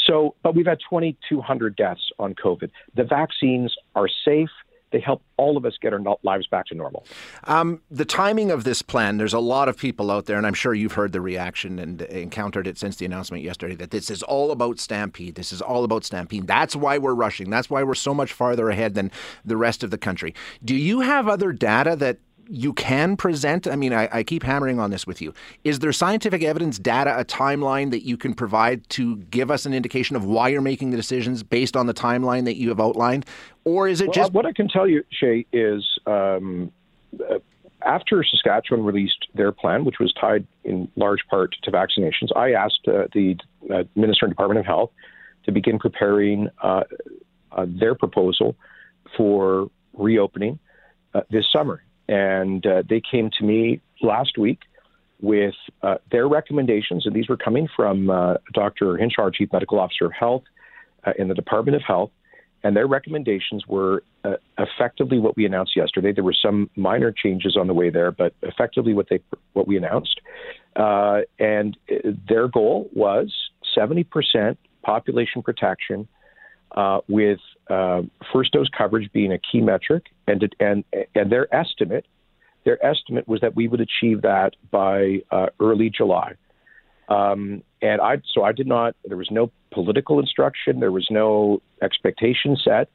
So, 0.06 0.34
but 0.42 0.54
we've 0.54 0.66
had 0.66 0.78
2,200 0.88 1.76
deaths 1.76 2.10
on 2.18 2.34
COVID. 2.34 2.70
The 2.94 3.04
vaccines 3.04 3.74
are 3.94 4.08
safe 4.24 4.50
they 4.92 5.00
help 5.00 5.22
all 5.36 5.56
of 5.56 5.64
us 5.64 5.74
get 5.80 5.92
our 5.92 6.00
lives 6.22 6.46
back 6.46 6.66
to 6.66 6.74
normal. 6.74 7.04
Um, 7.44 7.80
the 7.90 8.04
timing 8.04 8.50
of 8.50 8.64
this 8.64 8.82
plan, 8.82 9.16
there's 9.16 9.32
a 9.32 9.40
lot 9.40 9.68
of 9.68 9.76
people 9.76 10.10
out 10.10 10.26
there, 10.26 10.36
and 10.36 10.46
I'm 10.46 10.54
sure 10.54 10.74
you've 10.74 10.92
heard 10.92 11.12
the 11.12 11.20
reaction 11.20 11.78
and 11.78 12.02
encountered 12.02 12.66
it 12.66 12.78
since 12.78 12.96
the 12.96 13.06
announcement 13.06 13.42
yesterday 13.42 13.74
that 13.76 13.90
this 13.90 14.10
is 14.10 14.22
all 14.22 14.52
about 14.52 14.78
Stampede. 14.78 15.34
This 15.34 15.52
is 15.52 15.60
all 15.60 15.82
about 15.82 16.04
Stampede. 16.04 16.46
That's 16.46 16.76
why 16.76 16.98
we're 16.98 17.14
rushing. 17.14 17.50
That's 17.50 17.68
why 17.68 17.82
we're 17.82 17.94
so 17.94 18.14
much 18.14 18.32
farther 18.32 18.70
ahead 18.70 18.94
than 18.94 19.10
the 19.44 19.56
rest 19.56 19.82
of 19.82 19.90
the 19.90 19.98
country. 19.98 20.34
Do 20.64 20.76
you 20.76 21.00
have 21.00 21.26
other 21.26 21.52
data 21.52 21.96
that 21.96 22.18
you 22.48 22.72
can 22.72 23.16
present? 23.16 23.66
I 23.66 23.76
mean, 23.76 23.92
I, 23.92 24.08
I, 24.12 24.22
keep 24.22 24.42
hammering 24.42 24.78
on 24.78 24.90
this 24.90 25.06
with 25.06 25.22
you. 25.22 25.32
Is 25.64 25.78
there 25.78 25.92
scientific 25.92 26.42
evidence, 26.42 26.78
data, 26.78 27.18
a 27.18 27.24
timeline 27.24 27.90
that 27.90 28.02
you 28.02 28.16
can 28.16 28.34
provide 28.34 28.88
to 28.90 29.16
give 29.16 29.50
us 29.50 29.66
an 29.66 29.74
indication 29.74 30.16
of 30.16 30.24
why 30.24 30.48
you're 30.48 30.60
making 30.60 30.90
the 30.90 30.96
decisions 30.96 31.42
based 31.42 31.76
on 31.76 31.86
the 31.86 31.94
timeline 31.94 32.44
that 32.44 32.56
you 32.56 32.68
have 32.68 32.80
outlined? 32.80 33.26
Or 33.64 33.88
is 33.88 34.00
it 34.00 34.08
well, 34.08 34.14
just. 34.14 34.32
What 34.32 34.46
I 34.46 34.52
can 34.52 34.68
tell 34.68 34.88
you, 34.88 35.04
Shay, 35.10 35.46
is 35.52 35.84
um, 36.06 36.72
uh, 37.20 37.38
after 37.84 38.24
Saskatchewan 38.24 38.84
released 38.84 39.26
their 39.34 39.52
plan, 39.52 39.84
which 39.84 39.98
was 39.98 40.12
tied 40.20 40.46
in 40.64 40.90
large 40.96 41.20
part 41.28 41.54
to 41.62 41.70
vaccinations, 41.70 42.34
I 42.36 42.52
asked 42.52 42.86
uh, 42.86 43.08
the 43.12 43.36
uh, 43.72 43.84
Minister 43.94 44.26
and 44.26 44.32
Department 44.32 44.60
of 44.60 44.66
Health 44.66 44.90
to 45.44 45.52
begin 45.52 45.78
preparing 45.78 46.48
uh, 46.62 46.82
uh, 47.50 47.66
their 47.68 47.94
proposal 47.94 48.56
for 49.16 49.70
reopening 49.94 50.58
uh, 51.14 51.20
this 51.30 51.44
summer 51.52 51.82
and 52.12 52.66
uh, 52.66 52.82
they 52.86 53.00
came 53.00 53.30
to 53.38 53.44
me 53.44 53.80
last 54.02 54.36
week 54.36 54.60
with 55.22 55.54
uh, 55.82 55.94
their 56.10 56.28
recommendations, 56.28 57.06
and 57.06 57.14
these 57.14 57.28
were 57.28 57.38
coming 57.38 57.68
from 57.74 58.10
uh, 58.10 58.34
Dr. 58.52 58.98
Hinshaw, 58.98 59.30
Chief 59.30 59.48
Medical 59.50 59.80
Officer 59.80 60.04
of 60.04 60.12
Health 60.12 60.42
uh, 61.06 61.12
in 61.18 61.28
the 61.28 61.34
Department 61.34 61.74
of 61.74 61.82
Health, 61.82 62.10
and 62.62 62.76
their 62.76 62.86
recommendations 62.86 63.66
were 63.66 64.02
uh, 64.24 64.34
effectively 64.58 65.18
what 65.18 65.36
we 65.38 65.46
announced 65.46 65.74
yesterday. 65.74 66.12
There 66.12 66.22
were 66.22 66.34
some 66.34 66.68
minor 66.76 67.12
changes 67.12 67.56
on 67.58 67.66
the 67.66 67.74
way 67.74 67.88
there, 67.88 68.12
but 68.12 68.34
effectively 68.42 68.92
what 68.92 69.08
they 69.08 69.20
what 69.54 69.66
we 69.66 69.78
announced. 69.78 70.20
Uh, 70.76 71.20
and 71.38 71.78
their 72.28 72.48
goal 72.48 72.90
was 72.92 73.32
70% 73.76 74.56
population 74.82 75.42
protection 75.42 76.08
uh, 76.76 77.00
with 77.08 77.40
uh, 77.68 78.02
first 78.32 78.52
dose 78.52 78.68
coverage 78.76 79.10
being 79.12 79.32
a 79.32 79.38
key 79.38 79.60
metric, 79.60 80.04
and 80.26 80.54
and 80.60 80.84
and 81.14 81.30
their 81.30 81.52
estimate, 81.54 82.06
their 82.64 82.84
estimate 82.84 83.28
was 83.28 83.40
that 83.40 83.54
we 83.54 83.68
would 83.68 83.80
achieve 83.80 84.22
that 84.22 84.52
by 84.70 85.22
uh, 85.30 85.46
early 85.60 85.90
July. 85.90 86.34
Um, 87.08 87.62
and 87.80 88.00
I 88.00 88.22
so 88.32 88.42
I 88.42 88.52
did 88.52 88.66
not. 88.66 88.94
There 89.04 89.16
was 89.16 89.30
no 89.30 89.50
political 89.72 90.18
instruction. 90.18 90.80
There 90.80 90.92
was 90.92 91.08
no 91.10 91.60
expectation 91.82 92.56
set. 92.62 92.88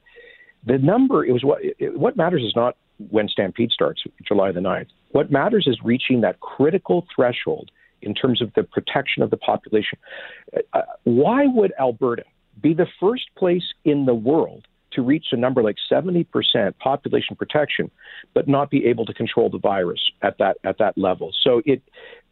The 0.66 0.78
number 0.78 1.24
it 1.24 1.32
was 1.32 1.44
what 1.44 1.58
it, 1.62 1.98
what 1.98 2.16
matters 2.16 2.42
is 2.42 2.52
not 2.56 2.76
when 3.10 3.28
Stampede 3.28 3.70
starts, 3.70 4.02
July 4.26 4.52
the 4.52 4.60
9th. 4.60 4.88
What 5.12 5.30
matters 5.30 5.66
is 5.68 5.78
reaching 5.84 6.20
that 6.22 6.40
critical 6.40 7.06
threshold 7.14 7.70
in 8.02 8.14
terms 8.14 8.42
of 8.42 8.52
the 8.54 8.62
protection 8.62 9.22
of 9.22 9.30
the 9.30 9.36
population. 9.36 9.98
Uh, 10.72 10.82
why 11.04 11.46
would 11.46 11.72
Alberta, 11.78 12.24
be 12.60 12.74
the 12.74 12.86
first 13.00 13.24
place 13.36 13.64
in 13.84 14.06
the 14.06 14.14
world 14.14 14.66
to 14.92 15.02
reach 15.02 15.26
a 15.32 15.36
number 15.36 15.62
like 15.62 15.76
70% 15.90 16.26
population 16.78 17.36
protection, 17.36 17.90
but 18.34 18.48
not 18.48 18.70
be 18.70 18.86
able 18.86 19.04
to 19.06 19.14
control 19.14 19.50
the 19.50 19.58
virus 19.58 20.00
at 20.22 20.38
that 20.38 20.56
at 20.64 20.78
that 20.78 20.96
level. 20.96 21.30
So 21.42 21.62
it, 21.66 21.82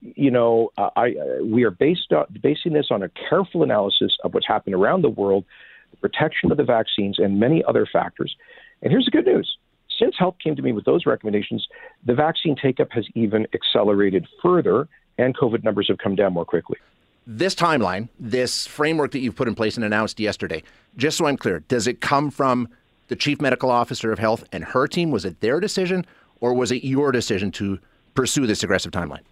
you 0.00 0.31
know, 0.31 0.70
uh, 0.78 0.90
I 0.96 1.11
uh, 1.11 1.44
we 1.44 1.64
are 1.64 1.70
based 1.70 2.12
on, 2.12 2.26
basing 2.43 2.73
this 2.73 2.88
on 2.90 3.02
a 3.02 3.11
careful 3.28 3.62
analysis 3.62 4.17
of 4.25 4.34
what's 4.34 4.46
happened 4.46 4.75
around 4.75 5.02
the 5.02 5.11
world, 5.11 5.44
the 5.90 5.96
protection 5.99 6.50
of 6.50 6.56
the 6.56 6.64
vaccines, 6.64 7.19
and 7.19 7.38
many 7.38 7.62
other 7.64 7.87
factors. 7.90 8.34
And 8.82 8.90
here's 8.90 9.05
the 9.05 9.11
good 9.11 9.26
news: 9.26 9.58
since 9.99 10.17
Health 10.19 10.37
came 10.43 10.56
to 10.56 10.62
me 10.62 10.73
with 10.73 10.84
those 10.87 11.05
recommendations, 11.05 11.67
the 12.05 12.14
vaccine 12.14 12.56
take 12.56 12.81
up 12.81 12.88
has 12.93 13.06
even 13.14 13.46
accelerated 13.55 14.26
further, 14.43 14.88
and 15.19 15.37
COVID 15.37 15.62
numbers 15.62 15.88
have 15.88 15.99
come 15.99 16.14
down 16.14 16.33
more 16.33 16.47
quickly 16.47 16.78
this 17.26 17.54
timeline, 17.54 18.09
this 18.21 18.66
framework 18.66 19.11
that 19.12 19.18
you've 19.18 19.35
put 19.35 19.49
in 19.49 19.54
place 19.54 19.76
and 19.76 19.85
announced 19.85 20.21
yesterday, 20.21 20.62
just 20.97 21.18
so 21.18 21.26
I'm 21.26 21.37
clear, 21.37 21.61
does 21.61 21.87
it 21.87 22.00
come 22.00 22.30
from 22.30 22.68
the 23.09 23.16
chief 23.16 23.40
medical 23.40 23.71
officer 23.71 24.12
of 24.12 24.18
health 24.18 24.45
and 24.52 24.64
her 24.64 24.87
team? 24.87 25.11
Was 25.11 25.25
it 25.25 25.40
their 25.40 25.61
decision, 25.61 26.06
or 26.40 26.54
was 26.54 26.71
it 26.71 26.85
your 26.85 27.12
decision 27.12 27.50
to 27.52 27.78
pursue 28.14 28.47
this 28.47 28.62
aggressive 28.62 28.92
timeline? 28.92 29.23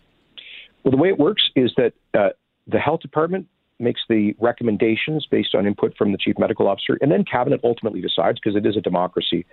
Well, 0.83 0.91
the 0.91 0.97
way 0.97 1.09
it 1.09 1.19
works 1.19 1.43
is 1.57 1.73
that 1.77 1.95
uh, 2.13 2.31
the 2.67 2.79
health 2.79 3.01
department 3.01 3.47
makes 3.79 4.01
the 4.09 4.35
recommendations 4.39 5.27
based 5.31 5.55
on 5.55 5.67
input 5.67 5.97
from 5.97 6.13
the 6.13 6.19
chief 6.19 6.39
medical 6.39 6.69
officer, 6.69 6.99
and 7.01 7.11
then 7.11 7.25
cabinet 7.25 7.61
ultimately 7.65 8.01
decides 8.01 8.39
because 8.39 8.57
it 8.57 8.67
is 8.67 8.77
a 8.77 8.81
democracy. 8.81 9.47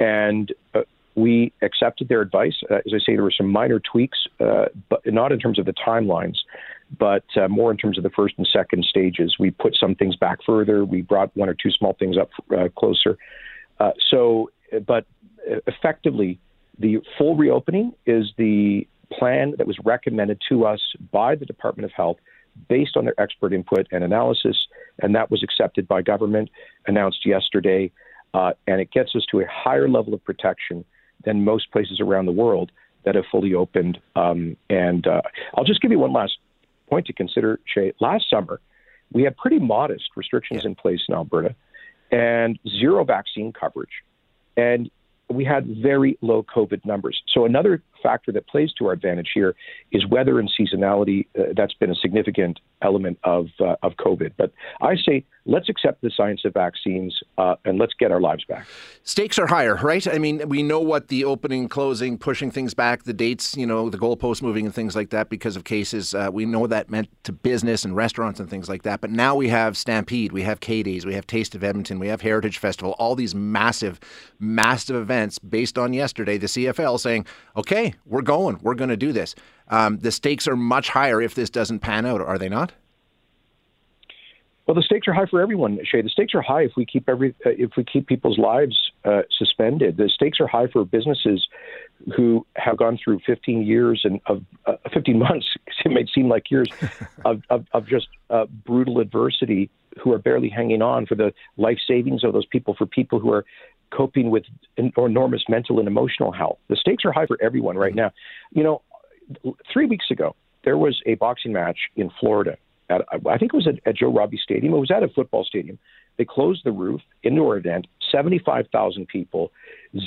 And 0.00 0.52
uh, 0.74 0.82
we 1.14 1.52
accepted 1.62 2.08
their 2.08 2.20
advice. 2.20 2.54
Uh, 2.70 2.76
as 2.76 2.92
I 2.94 2.98
say, 2.98 3.14
there 3.14 3.22
were 3.22 3.34
some 3.36 3.48
minor 3.48 3.80
tweaks, 3.80 4.18
uh, 4.40 4.66
but 4.88 5.00
not 5.06 5.32
in 5.32 5.38
terms 5.38 5.58
of 5.58 5.66
the 5.66 5.74
timelines 5.74 6.36
but 6.98 7.24
uh, 7.36 7.48
more 7.48 7.70
in 7.70 7.76
terms 7.76 7.96
of 7.96 8.04
the 8.04 8.10
first 8.10 8.34
and 8.38 8.46
second 8.52 8.84
stages. 8.84 9.36
We 9.38 9.50
put 9.50 9.76
some 9.78 9.94
things 9.94 10.16
back 10.16 10.38
further. 10.44 10.84
We 10.84 11.02
brought 11.02 11.34
one 11.36 11.48
or 11.48 11.54
two 11.54 11.70
small 11.70 11.94
things 11.98 12.16
up 12.16 12.30
uh, 12.56 12.68
closer. 12.76 13.18
Uh, 13.80 13.92
so, 14.10 14.50
but 14.86 15.06
effectively, 15.66 16.38
the 16.78 16.98
full 17.18 17.36
reopening 17.36 17.92
is 18.06 18.32
the 18.36 18.86
plan 19.12 19.54
that 19.58 19.66
was 19.66 19.76
recommended 19.84 20.40
to 20.48 20.66
us 20.66 20.80
by 21.12 21.34
the 21.34 21.46
Department 21.46 21.84
of 21.84 21.92
Health 21.92 22.16
based 22.68 22.96
on 22.96 23.04
their 23.04 23.20
expert 23.20 23.52
input 23.52 23.86
and 23.90 24.04
analysis, 24.04 24.56
and 25.00 25.14
that 25.14 25.30
was 25.30 25.42
accepted 25.42 25.88
by 25.88 26.02
government, 26.02 26.50
announced 26.86 27.26
yesterday, 27.26 27.90
uh, 28.32 28.52
and 28.66 28.80
it 28.80 28.92
gets 28.92 29.14
us 29.16 29.24
to 29.30 29.40
a 29.40 29.44
higher 29.50 29.88
level 29.88 30.14
of 30.14 30.24
protection 30.24 30.84
than 31.24 31.44
most 31.44 31.70
places 31.72 32.00
around 32.00 32.26
the 32.26 32.32
world 32.32 32.70
that 33.04 33.14
have 33.14 33.24
fully 33.30 33.54
opened. 33.54 33.98
Um, 34.16 34.56
and 34.70 35.06
uh, 35.06 35.22
I'll 35.54 35.64
just 35.64 35.80
give 35.80 35.90
you 35.90 35.98
one 35.98 36.12
last 36.12 36.38
point 36.88 37.06
to 37.06 37.12
consider, 37.12 37.60
Shay. 37.64 37.92
Last 38.00 38.28
summer, 38.30 38.60
we 39.12 39.22
had 39.22 39.36
pretty 39.36 39.58
modest 39.58 40.10
restrictions 40.16 40.62
yeah. 40.64 40.70
in 40.70 40.74
place 40.74 41.00
in 41.08 41.14
Alberta 41.14 41.54
and 42.10 42.58
zero 42.68 43.04
vaccine 43.04 43.52
coverage. 43.52 44.02
And 44.56 44.90
we 45.28 45.44
had 45.44 45.66
very 45.66 46.18
low 46.20 46.42
COVID 46.42 46.84
numbers. 46.84 47.22
So 47.32 47.44
another 47.44 47.82
factor 48.04 48.30
that 48.30 48.46
plays 48.46 48.72
to 48.78 48.86
our 48.86 48.92
advantage 48.92 49.30
here 49.34 49.56
is 49.90 50.06
weather 50.06 50.38
and 50.38 50.48
seasonality. 50.48 51.26
Uh, 51.36 51.54
that's 51.56 51.74
been 51.74 51.90
a 51.90 51.96
significant 51.96 52.60
element 52.82 53.18
of 53.24 53.48
uh, 53.58 53.74
of 53.82 53.94
COVID. 53.96 54.32
But 54.36 54.52
I 54.80 54.94
say 54.96 55.24
let's 55.46 55.68
accept 55.68 56.00
the 56.00 56.10
science 56.16 56.42
of 56.44 56.54
vaccines 56.54 57.18
uh, 57.36 57.56
and 57.64 57.78
let's 57.78 57.92
get 57.98 58.10
our 58.10 58.20
lives 58.20 58.44
back. 58.44 58.66
Stakes 59.02 59.38
are 59.38 59.46
higher, 59.46 59.74
right? 59.82 60.06
I 60.06 60.18
mean, 60.18 60.48
we 60.48 60.62
know 60.62 60.80
what 60.80 61.08
the 61.08 61.24
opening, 61.24 61.68
closing, 61.68 62.16
pushing 62.16 62.50
things 62.50 62.72
back, 62.72 63.04
the 63.04 63.12
dates, 63.12 63.56
you 63.56 63.66
know, 63.66 63.90
the 63.90 63.98
goalposts 63.98 64.40
moving 64.40 64.64
and 64.64 64.74
things 64.74 64.96
like 64.96 65.10
that 65.10 65.28
because 65.28 65.56
of 65.56 65.64
cases. 65.64 66.14
Uh, 66.14 66.30
we 66.32 66.46
know 66.46 66.66
that 66.66 66.90
meant 66.90 67.08
to 67.24 67.32
business 67.32 67.84
and 67.84 67.94
restaurants 67.94 68.40
and 68.40 68.48
things 68.48 68.68
like 68.68 68.82
that. 68.84 69.00
But 69.00 69.10
now 69.10 69.34
we 69.34 69.48
have 69.48 69.76
Stampede, 69.76 70.32
we 70.32 70.42
have 70.42 70.60
K 70.60 70.82
we 70.84 71.14
have 71.14 71.26
Taste 71.26 71.54
of 71.54 71.64
Edmonton, 71.64 71.98
we 71.98 72.08
have 72.08 72.20
Heritage 72.20 72.58
Festival, 72.58 72.94
all 72.98 73.14
these 73.14 73.34
massive, 73.34 74.00
massive 74.38 74.96
events 74.96 75.38
based 75.38 75.78
on 75.78 75.92
yesterday, 75.92 76.36
the 76.36 76.46
CFL 76.46 76.98
saying, 77.00 77.26
okay, 77.56 77.93
we're 78.06 78.22
going, 78.22 78.58
we're 78.62 78.74
going 78.74 78.90
to 78.90 78.96
do 78.96 79.12
this. 79.12 79.34
Um, 79.68 79.98
the 79.98 80.12
stakes 80.12 80.46
are 80.46 80.56
much 80.56 80.90
higher 80.90 81.20
if 81.20 81.34
this 81.34 81.50
doesn't 81.50 81.80
pan 81.80 82.06
out, 82.06 82.20
are 82.20 82.38
they 82.38 82.48
not? 82.48 82.72
Well, 84.66 84.74
the 84.74 84.82
stakes 84.82 85.06
are 85.08 85.12
high 85.12 85.26
for 85.26 85.42
everyone, 85.42 85.78
Shay. 85.84 86.00
The 86.00 86.08
stakes 86.08 86.34
are 86.34 86.40
high 86.40 86.62
if 86.62 86.72
we 86.76 86.86
keep 86.86 87.08
every 87.08 87.34
uh, 87.44 87.50
if 87.50 87.72
we 87.76 87.84
keep 87.84 88.06
people's 88.06 88.38
lives 88.38 88.92
uh, 89.04 89.22
suspended. 89.36 89.98
The 89.98 90.08
stakes 90.08 90.40
are 90.40 90.46
high 90.46 90.68
for 90.68 90.84
businesses 90.86 91.46
who 92.16 92.46
have 92.56 92.78
gone 92.78 92.98
through 93.02 93.20
15 93.26 93.62
years 93.66 94.02
and 94.04 94.20
of 94.26 94.42
uh, 94.66 94.76
15 94.92 95.18
months. 95.28 95.46
It 95.84 95.92
may 95.92 96.06
seem 96.14 96.28
like 96.28 96.50
years 96.50 96.68
of, 97.26 97.42
of, 97.50 97.66
of 97.72 97.86
just 97.86 98.08
uh, 98.30 98.46
brutal 98.46 99.00
adversity. 99.00 99.70
Who 100.02 100.12
are 100.12 100.18
barely 100.18 100.48
hanging 100.48 100.82
on 100.82 101.06
for 101.06 101.14
the 101.14 101.32
life 101.56 101.78
savings 101.86 102.24
of 102.24 102.32
those 102.32 102.46
people, 102.46 102.74
for 102.74 102.84
people 102.84 103.20
who 103.20 103.30
are 103.30 103.44
coping 103.94 104.30
with 104.30 104.44
enormous 104.76 105.44
mental 105.48 105.78
and 105.78 105.88
emotional 105.88 106.32
health. 106.32 106.58
The 106.68 106.76
stakes 106.76 107.04
are 107.04 107.12
high 107.12 107.26
for 107.26 107.38
everyone 107.40 107.76
right 107.76 107.94
now. 107.94 108.10
You 108.50 108.62
know, 108.62 108.82
three 109.72 109.86
weeks 109.86 110.06
ago 110.10 110.34
there 110.64 110.78
was 110.78 111.00
a 111.06 111.14
boxing 111.14 111.52
match 111.52 111.78
in 111.96 112.10
Florida 112.18 112.56
at, 112.90 113.02
I 113.12 113.38
think 113.38 113.54
it 113.54 113.56
was 113.56 113.66
at, 113.66 113.80
at 113.86 113.96
Joe 113.96 114.12
Robbie 114.12 114.40
Stadium. 114.42 114.74
It 114.74 114.78
was 114.78 114.90
at 114.90 115.02
a 115.02 115.08
football 115.08 115.44
stadium. 115.44 115.78
They 116.16 116.24
closed 116.24 116.62
the 116.64 116.72
roof, 116.72 117.00
indoor 117.22 117.56
event, 117.56 117.86
75,000 118.12 119.06
people, 119.08 119.50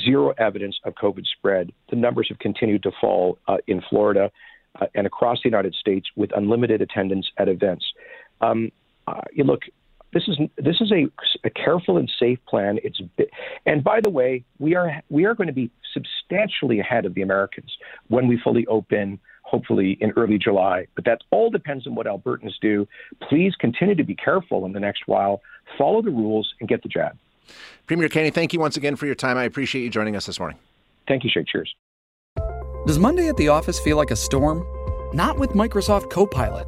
zero 0.06 0.34
evidence 0.38 0.80
of 0.84 0.94
COVID 0.96 1.26
spread. 1.26 1.72
The 1.90 1.96
numbers 1.96 2.28
have 2.30 2.40
continued 2.40 2.84
to 2.84 2.92
fall 3.02 3.40
uh, 3.48 3.58
in 3.68 3.82
Florida 3.90 4.32
uh, 4.80 4.86
and 4.96 5.08
across 5.08 5.40
the 5.44 5.50
United 5.50 5.76
States 5.76 6.08
with 6.16 6.32
unlimited 6.36 6.82
attendance 6.82 7.28
at 7.38 7.50
events. 7.50 7.86
Um, 8.42 8.72
uh, 9.08 9.22
you 9.34 9.44
look, 9.44 9.62
this 10.14 10.24
is 10.28 10.38
this 10.58 10.80
is 10.80 10.92
a, 10.92 11.08
a 11.44 11.50
careful 11.50 11.98
and 11.98 12.12
safe 12.20 12.40
plan. 12.48 12.80
It's 12.84 13.02
and 13.66 13.84
by 13.84 14.00
the 14.02 14.10
way, 14.10 14.44
we 14.60 14.76
are 14.76 15.02
we 15.10 15.26
are 15.26 15.36
going 15.36 15.48
to 15.48 15.54
be 15.54 15.70
substantially 15.94 16.80
ahead 16.80 17.06
of 17.06 17.14
the 17.14 17.22
Americans 17.22 17.72
when 18.08 18.28
we 18.28 18.40
fully 18.44 18.66
open 18.68 19.20
hopefully 19.44 19.98
in 20.02 20.12
early 20.18 20.38
July. 20.38 20.88
But 20.96 21.06
that 21.06 21.22
all 21.32 21.50
depends 21.50 21.88
on 21.88 21.96
what 21.96 22.06
Albertans 22.06 22.54
do. 22.62 22.88
Please 23.30 23.56
continue 23.56 23.96
to 23.96 24.04
be 24.04 24.16
careful 24.16 24.66
in 24.66 24.74
the 24.74 24.80
next 24.80 25.04
while, 25.06 25.42
follow 25.78 26.02
the 26.02 26.10
rules, 26.10 26.54
and 26.60 26.68
get 26.68 26.84
the 26.84 26.90
jab. 26.90 27.18
Premier 27.86 28.10
Kenney, 28.10 28.30
thank 28.30 28.52
you 28.52 28.60
once 28.60 28.76
again 28.76 28.98
for 28.98 29.06
your 29.06 29.16
time. 29.16 29.38
I 29.38 29.46
appreciate 29.46 29.84
you 29.84 29.90
joining 29.90 30.18
us 30.18 30.26
this 30.26 30.38
morning. 30.38 30.58
Thank 31.08 31.24
you, 31.24 31.30
Shay. 31.30 31.46
Cheers. 31.50 31.74
Does 32.86 33.00
Monday 33.00 33.30
at 33.30 33.38
the 33.38 33.48
office 33.48 33.80
feel 33.80 33.96
like 33.96 34.12
a 34.12 34.16
storm? 34.18 34.66
Not 35.14 35.40
with 35.40 35.52
Microsoft 35.52 36.10
Copilot. 36.10 36.68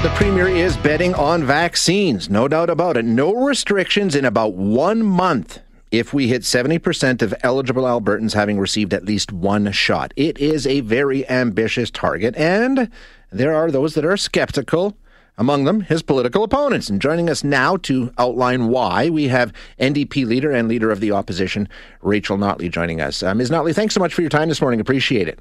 The 0.00 0.10
Premier 0.10 0.46
is 0.46 0.76
betting 0.76 1.12
on 1.16 1.42
vaccines, 1.42 2.30
no 2.30 2.46
doubt 2.46 2.70
about 2.70 2.96
it. 2.96 3.04
No 3.04 3.34
restrictions 3.34 4.14
in 4.14 4.24
about 4.24 4.54
one 4.54 5.02
month 5.02 5.58
if 5.90 6.14
we 6.14 6.28
hit 6.28 6.42
70% 6.42 7.20
of 7.20 7.34
eligible 7.42 7.82
Albertans 7.82 8.32
having 8.32 8.60
received 8.60 8.94
at 8.94 9.04
least 9.04 9.32
one 9.32 9.72
shot. 9.72 10.14
It 10.14 10.38
is 10.38 10.68
a 10.68 10.82
very 10.82 11.28
ambitious 11.28 11.90
target, 11.90 12.36
and 12.36 12.88
there 13.32 13.52
are 13.52 13.72
those 13.72 13.94
that 13.94 14.04
are 14.04 14.16
skeptical. 14.16 14.96
Among 15.36 15.64
them, 15.64 15.80
his 15.80 16.04
political 16.04 16.44
opponents. 16.44 16.88
And 16.88 17.02
joining 17.02 17.28
us 17.28 17.42
now 17.42 17.76
to 17.78 18.12
outline 18.18 18.68
why, 18.68 19.10
we 19.10 19.26
have 19.26 19.52
NDP 19.80 20.26
leader 20.26 20.52
and 20.52 20.68
leader 20.68 20.92
of 20.92 21.00
the 21.00 21.10
opposition, 21.10 21.68
Rachel 22.02 22.38
Notley, 22.38 22.70
joining 22.70 23.00
us. 23.00 23.20
Uh, 23.20 23.34
Ms. 23.34 23.50
Notley, 23.50 23.74
thanks 23.74 23.94
so 23.94 24.00
much 24.00 24.14
for 24.14 24.20
your 24.20 24.30
time 24.30 24.48
this 24.48 24.60
morning. 24.60 24.78
Appreciate 24.78 25.26
it. 25.26 25.40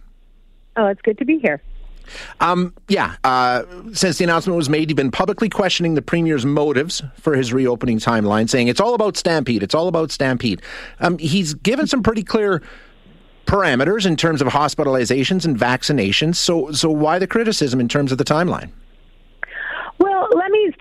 Oh, 0.75 0.87
it's 0.87 1.01
good 1.03 1.19
to 1.19 1.25
be 1.25 1.37
here. 1.37 1.61
Um, 2.39 2.73
yeah, 2.87 3.15
uh, 3.23 3.63
since 3.93 4.17
the 4.17 4.23
announcement 4.23 4.57
was 4.57 4.69
made, 4.69 4.89
you've 4.89 4.97
been 4.97 5.11
publicly 5.11 5.49
questioning 5.49 5.95
the 5.95 6.01
Premier's 6.01 6.45
motives 6.45 7.01
for 7.15 7.35
his 7.35 7.53
reopening 7.53 7.99
timeline, 7.99 8.49
saying 8.49 8.67
it's 8.67 8.79
all 8.79 8.93
about 8.93 9.17
Stampede. 9.17 9.63
It's 9.63 9.75
all 9.75 9.87
about 9.87 10.11
Stampede. 10.11 10.61
Um, 10.99 11.17
he's 11.17 11.53
given 11.53 11.87
some 11.87 12.03
pretty 12.03 12.23
clear 12.23 12.61
parameters 13.45 14.05
in 14.05 14.15
terms 14.15 14.41
of 14.41 14.47
hospitalizations 14.49 15.45
and 15.45 15.57
vaccinations. 15.57 16.35
So, 16.35 16.71
so 16.71 16.89
why 16.91 17.17
the 17.17 17.27
criticism 17.27 17.79
in 17.79 17.87
terms 17.87 18.11
of 18.11 18.17
the 18.17 18.25
timeline? 18.25 18.71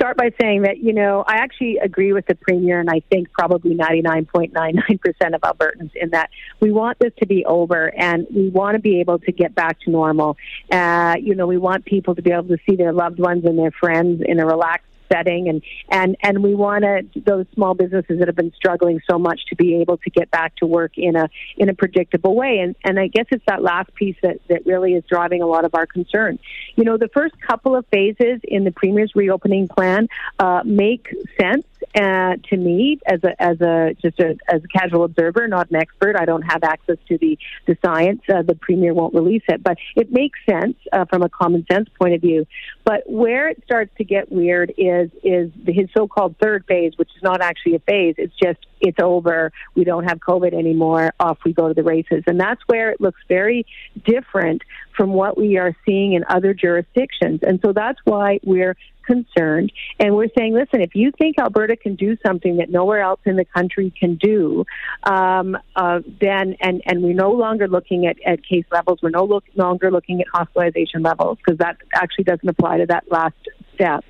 Start 0.07 0.19
by 0.19 0.31
saying 0.41 0.63
that, 0.63 0.79
you 0.79 0.93
know, 0.93 1.25
I 1.27 1.39
actually 1.39 1.79
agree 1.79 2.13
with 2.13 2.27
the 2.27 2.37
Premier, 2.37 2.79
and 2.79 2.89
I 2.89 3.01
think 3.11 3.33
probably 3.33 3.75
99.99% 3.75 5.35
of 5.35 5.41
Albertans 5.41 5.91
in 5.97 6.11
that 6.11 6.31
we 6.61 6.71
want 6.71 7.01
this 7.01 7.11
to 7.19 7.27
be 7.27 7.45
over 7.45 7.93
and 7.93 8.25
we 8.33 8.49
want 8.49 8.77
to 8.77 8.79
be 8.79 9.01
able 9.01 9.19
to 9.19 9.33
get 9.33 9.53
back 9.57 9.81
to 9.81 9.91
normal. 9.91 10.37
Uh, 10.71 11.17
you 11.21 11.35
know, 11.35 11.49
we 11.49 11.59
want 11.59 11.87
people 11.87 12.15
to 12.15 12.23
be 12.23 12.31
able 12.31 12.47
to 12.47 12.59
see 12.71 12.77
their 12.77 12.93
loved 12.93 13.19
ones 13.19 13.45
and 13.45 13.59
their 13.59 13.73
friends 13.73 14.23
in 14.25 14.39
a 14.39 14.47
relaxed 14.47 14.87
setting 15.13 15.49
and 15.49 15.63
and 15.91 16.17
and 16.23 16.43
we 16.43 16.55
want 16.55 16.85
those 17.25 17.47
small 17.55 17.75
businesses 17.75 18.19
that 18.19 18.29
have 18.29 18.37
been 18.37 18.53
struggling 18.55 19.01
so 19.09 19.19
much 19.19 19.41
to 19.49 19.57
be 19.57 19.77
able 19.77 19.97
to 19.99 20.11
get 20.11 20.31
back 20.31 20.55
to 20.57 20.67
work 20.67 20.93
in 20.97 21.17
a 21.17 21.29
in 21.57 21.69
a 21.69 21.75
predictable 21.75 22.35
way 22.35 22.59
and 22.59 22.77
and 22.85 22.99
I 22.99 23.09
guess 23.09 23.27
it's 23.31 23.45
that 23.47 23.63
last 23.63 23.95
piece 23.95 24.17
that 24.23 24.41
that 24.49 24.67
really 24.67 24.95
is 24.95 25.05
driving 25.09 25.43
a 25.43 25.47
lot 25.47 25.65
of 25.65 25.75
our 25.75 25.87
concern 25.87 26.39
you 26.77 26.85
know 26.85 26.97
the 26.97 27.09
first 27.09 27.41
couple 27.41 27.77
of 27.77 27.87
phases 27.87 28.41
in 28.45 28.65
the 28.65 28.73
premier's 28.73 29.13
reopening 29.15 29.69
plan 29.69 30.09
uh, 30.39 30.63
make 30.65 31.15
sense 31.41 31.65
uh, 31.95 32.37
to 32.51 32.57
me 32.57 32.99
as 33.07 33.23
a 33.25 33.43
as 33.43 33.61
a 33.61 33.95
just 34.03 34.19
a 34.21 34.37
as 34.49 34.63
a 34.63 34.69
casual 34.69 35.05
observer, 35.05 35.49
not 35.49 35.71
an 35.71 35.77
expert. 35.77 36.17
I 36.19 36.25
don't 36.25 36.43
have 36.43 36.63
access 36.63 36.99
to 37.09 37.19
the 37.19 37.39
the 37.67 37.77
science. 37.85 38.23
Uh, 38.29 38.43
the 38.43 38.55
premier 38.55 38.93
won't 38.93 39.15
release 39.15 39.43
it, 39.49 39.63
but 39.63 39.79
it 39.95 40.13
makes 40.13 40.39
sense 40.49 40.77
uh, 40.93 41.05
from 41.07 41.23
a 41.23 41.29
common 41.29 41.65
sense 41.71 41.89
point 41.99 42.15
of 42.15 42.21
view. 42.21 42.47
But 42.85 43.09
where 43.09 43.49
it 43.49 43.63
starts 43.65 43.93
to 43.99 44.05
get 44.05 44.31
weird 44.31 44.73
is 44.77 44.96
is 45.23 45.51
his 45.67 45.89
so-called 45.97 46.37
third 46.43 46.65
phase, 46.67 46.93
which 46.97 47.11
is 47.17 47.23
not 47.23 47.41
actually 47.41 47.75
a 47.75 47.79
phase. 47.81 48.15
It's 48.19 48.35
just 48.43 48.59
it's 48.81 48.99
over. 49.03 49.53
We 49.75 49.85
don't 49.85 50.05
have 50.05 50.19
COVID 50.19 50.53
anymore. 50.53 51.13
Off 51.19 51.39
we 51.45 51.53
go 51.53 51.69
to 51.69 51.75
the 51.75 51.83
races, 51.83 52.25
and 52.27 52.39
that's 52.39 52.61
where 52.67 52.91
it 52.91 53.01
looks 53.01 53.21
very 53.29 53.67
different 54.05 54.63
from 54.97 55.13
what 55.13 55.37
we 55.37 55.59
are 55.59 55.75
seeing 55.85 56.15
in 56.15 56.25
other 56.29 56.55
jurisdictions. 56.55 57.41
And 57.43 57.61
so 57.65 57.73
that's 57.73 57.99
why 58.05 58.41
we're 58.43 58.77
concerned. 59.07 59.73
And 59.99 60.15
we're 60.17 60.29
saying, 60.37 60.53
listen, 60.53 60.81
if 60.81 60.95
you 60.95 61.13
think 61.17 61.39
Alberta 61.39 61.77
can 61.77 61.95
do 61.95 62.17
something 62.27 62.57
that 62.57 62.71
nowhere 62.71 63.01
else 63.01 63.21
in 63.25 63.37
the 63.37 63.45
country 63.45 63.93
can 63.99 64.17
do, 64.17 64.65
um, 65.05 65.57
uh, 65.77 66.01
then, 66.21 66.57
and, 66.61 66.83
and 66.87 67.03
we're 67.03 67.15
no 67.15 67.31
longer 67.31 67.69
looking 67.69 68.07
at, 68.07 68.17
at 68.27 68.45
case 68.45 68.65
levels, 68.73 68.99
we're 69.03 69.11
no 69.11 69.25
look, 69.25 69.45
longer 69.55 69.91
looking 69.91 70.21
at 70.21 70.27
hospitalization 70.33 71.03
levels, 71.03 71.39
because 71.39 71.59
that 71.59 71.77
actually 71.95 72.25
doesn't 72.25 72.49
apply 72.49 72.79
to 72.79 72.87
that 72.87 73.05
last 73.11 73.37
step. 73.77 74.05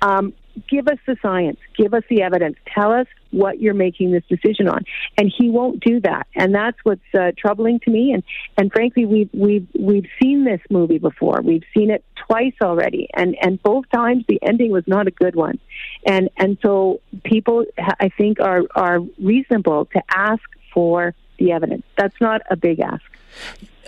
Um, 0.00 0.32
give 0.68 0.88
us 0.88 0.98
the 1.06 1.16
science, 1.22 1.58
give 1.76 1.94
us 1.94 2.02
the 2.10 2.22
evidence, 2.22 2.56
tell 2.74 2.92
us 2.92 3.06
what 3.30 3.60
you're 3.60 3.74
making 3.74 4.10
this 4.10 4.24
decision 4.28 4.68
on. 4.68 4.84
And 5.16 5.32
he 5.36 5.50
won't 5.50 5.80
do 5.80 6.00
that. 6.00 6.26
And 6.34 6.54
that's 6.54 6.78
what's 6.82 7.00
uh, 7.14 7.32
troubling 7.36 7.78
to 7.80 7.90
me. 7.90 8.12
And, 8.12 8.22
and 8.56 8.72
frankly, 8.72 9.04
we've, 9.04 9.30
we've, 9.32 9.68
we've 9.78 10.06
seen 10.20 10.44
this 10.44 10.60
movie 10.70 10.98
before. 10.98 11.40
We've 11.44 11.64
seen 11.76 11.90
it 11.90 12.04
twice 12.26 12.54
already. 12.62 13.08
And, 13.14 13.36
and 13.40 13.62
both 13.62 13.84
times 13.94 14.24
the 14.28 14.40
ending 14.42 14.72
was 14.72 14.84
not 14.86 15.06
a 15.06 15.10
good 15.10 15.36
one. 15.36 15.58
And, 16.06 16.30
and 16.38 16.58
so 16.62 17.00
people, 17.24 17.64
I 17.78 18.08
think, 18.16 18.40
are, 18.40 18.62
are 18.74 19.00
reasonable 19.22 19.86
to 19.86 20.02
ask 20.14 20.42
for 20.72 21.14
the 21.38 21.52
evidence. 21.52 21.84
That's 21.96 22.18
not 22.20 22.40
a 22.50 22.56
big 22.56 22.80
ask. 22.80 23.04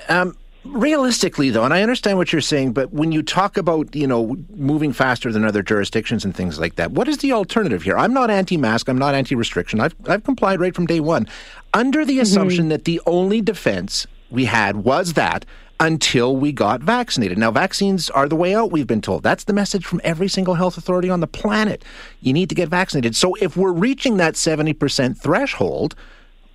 Um, 0.08 0.36
Realistically, 0.64 1.48
though, 1.48 1.64
and 1.64 1.72
I 1.72 1.80
understand 1.80 2.18
what 2.18 2.32
you're 2.32 2.42
saying, 2.42 2.72
but 2.72 2.92
when 2.92 3.12
you 3.12 3.22
talk 3.22 3.56
about, 3.56 3.96
you 3.96 4.06
know, 4.06 4.36
moving 4.54 4.92
faster 4.92 5.32
than 5.32 5.44
other 5.44 5.62
jurisdictions 5.62 6.22
and 6.22 6.34
things 6.34 6.60
like 6.60 6.76
that, 6.76 6.90
what 6.92 7.08
is 7.08 7.18
the 7.18 7.32
alternative 7.32 7.82
here? 7.82 7.96
I'm 7.96 8.12
not 8.12 8.30
anti-mask. 8.30 8.88
I'm 8.88 8.98
not 8.98 9.14
anti-restriction. 9.14 9.80
I've, 9.80 9.94
I've 10.06 10.22
complied 10.22 10.60
right 10.60 10.74
from 10.74 10.84
day 10.84 11.00
one, 11.00 11.26
under 11.72 12.04
the 12.04 12.14
mm-hmm. 12.14 12.22
assumption 12.22 12.68
that 12.68 12.84
the 12.84 13.00
only 13.06 13.40
defense 13.40 14.06
we 14.30 14.44
had 14.44 14.76
was 14.76 15.14
that 15.14 15.46
until 15.80 16.36
we 16.36 16.52
got 16.52 16.82
vaccinated. 16.82 17.38
Now, 17.38 17.50
vaccines 17.50 18.10
are 18.10 18.28
the 18.28 18.36
way 18.36 18.54
out, 18.54 18.70
we've 18.70 18.86
been 18.86 19.00
told. 19.00 19.22
That's 19.22 19.44
the 19.44 19.54
message 19.54 19.86
from 19.86 20.02
every 20.04 20.28
single 20.28 20.54
health 20.54 20.76
authority 20.76 21.08
on 21.08 21.20
the 21.20 21.26
planet. 21.26 21.82
You 22.20 22.34
need 22.34 22.50
to 22.50 22.54
get 22.54 22.68
vaccinated. 22.68 23.16
So 23.16 23.34
if 23.36 23.56
we're 23.56 23.72
reaching 23.72 24.18
that 24.18 24.34
70% 24.34 25.16
threshold, 25.16 25.94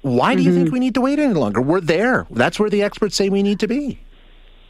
why 0.05 0.35
do 0.35 0.43
you 0.43 0.53
think 0.53 0.65
mm-hmm. 0.65 0.73
we 0.73 0.79
need 0.79 0.93
to 0.93 1.01
wait 1.01 1.17
any 1.17 1.33
longer? 1.33 1.61
We're 1.61 1.81
there. 1.81 2.27
That's 2.29 2.59
where 2.59 2.69
the 2.69 2.83
experts 2.83 3.15
say 3.15 3.29
we 3.29 3.41
need 3.41 3.59
to 3.61 3.67
be. 3.67 3.99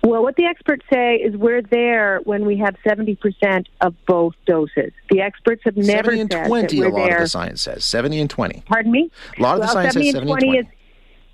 Well, 0.02 0.24
what 0.24 0.38
the 0.38 0.46
experts 0.46 0.86
say 0.90 1.16
is 1.16 1.36
we're 1.36 1.62
there 1.62 2.22
when 2.24 2.46
we 2.46 2.58
have 2.60 2.78
70% 2.88 3.66
of 3.82 3.96
both 4.06 4.34
doses. 4.46 4.94
The 5.10 5.20
experts 5.20 5.64
have 5.66 5.76
never 5.76 6.12
70 6.16 6.20
and 6.22 6.32
said 6.32 6.48
20, 6.48 6.68
that 6.68 6.80
we're 6.80 6.86
a 6.86 6.90
lot 6.98 7.08
there. 7.08 7.18
of 7.18 7.24
the 7.24 7.28
science 7.28 7.62
says. 7.64 7.84
70 7.84 8.22
and 8.22 8.30
20. 8.30 8.64
Pardon 8.66 8.92
me? 8.94 9.12
A 9.38 9.42
lot 9.42 9.56
of 9.56 9.60
well, 9.60 9.68
the 9.68 9.74
science 9.74 9.94
70 9.96 10.12
says 10.12 10.14
70 10.14 10.32
and 10.32 10.42
20. 10.42 10.58
Is, 10.58 10.66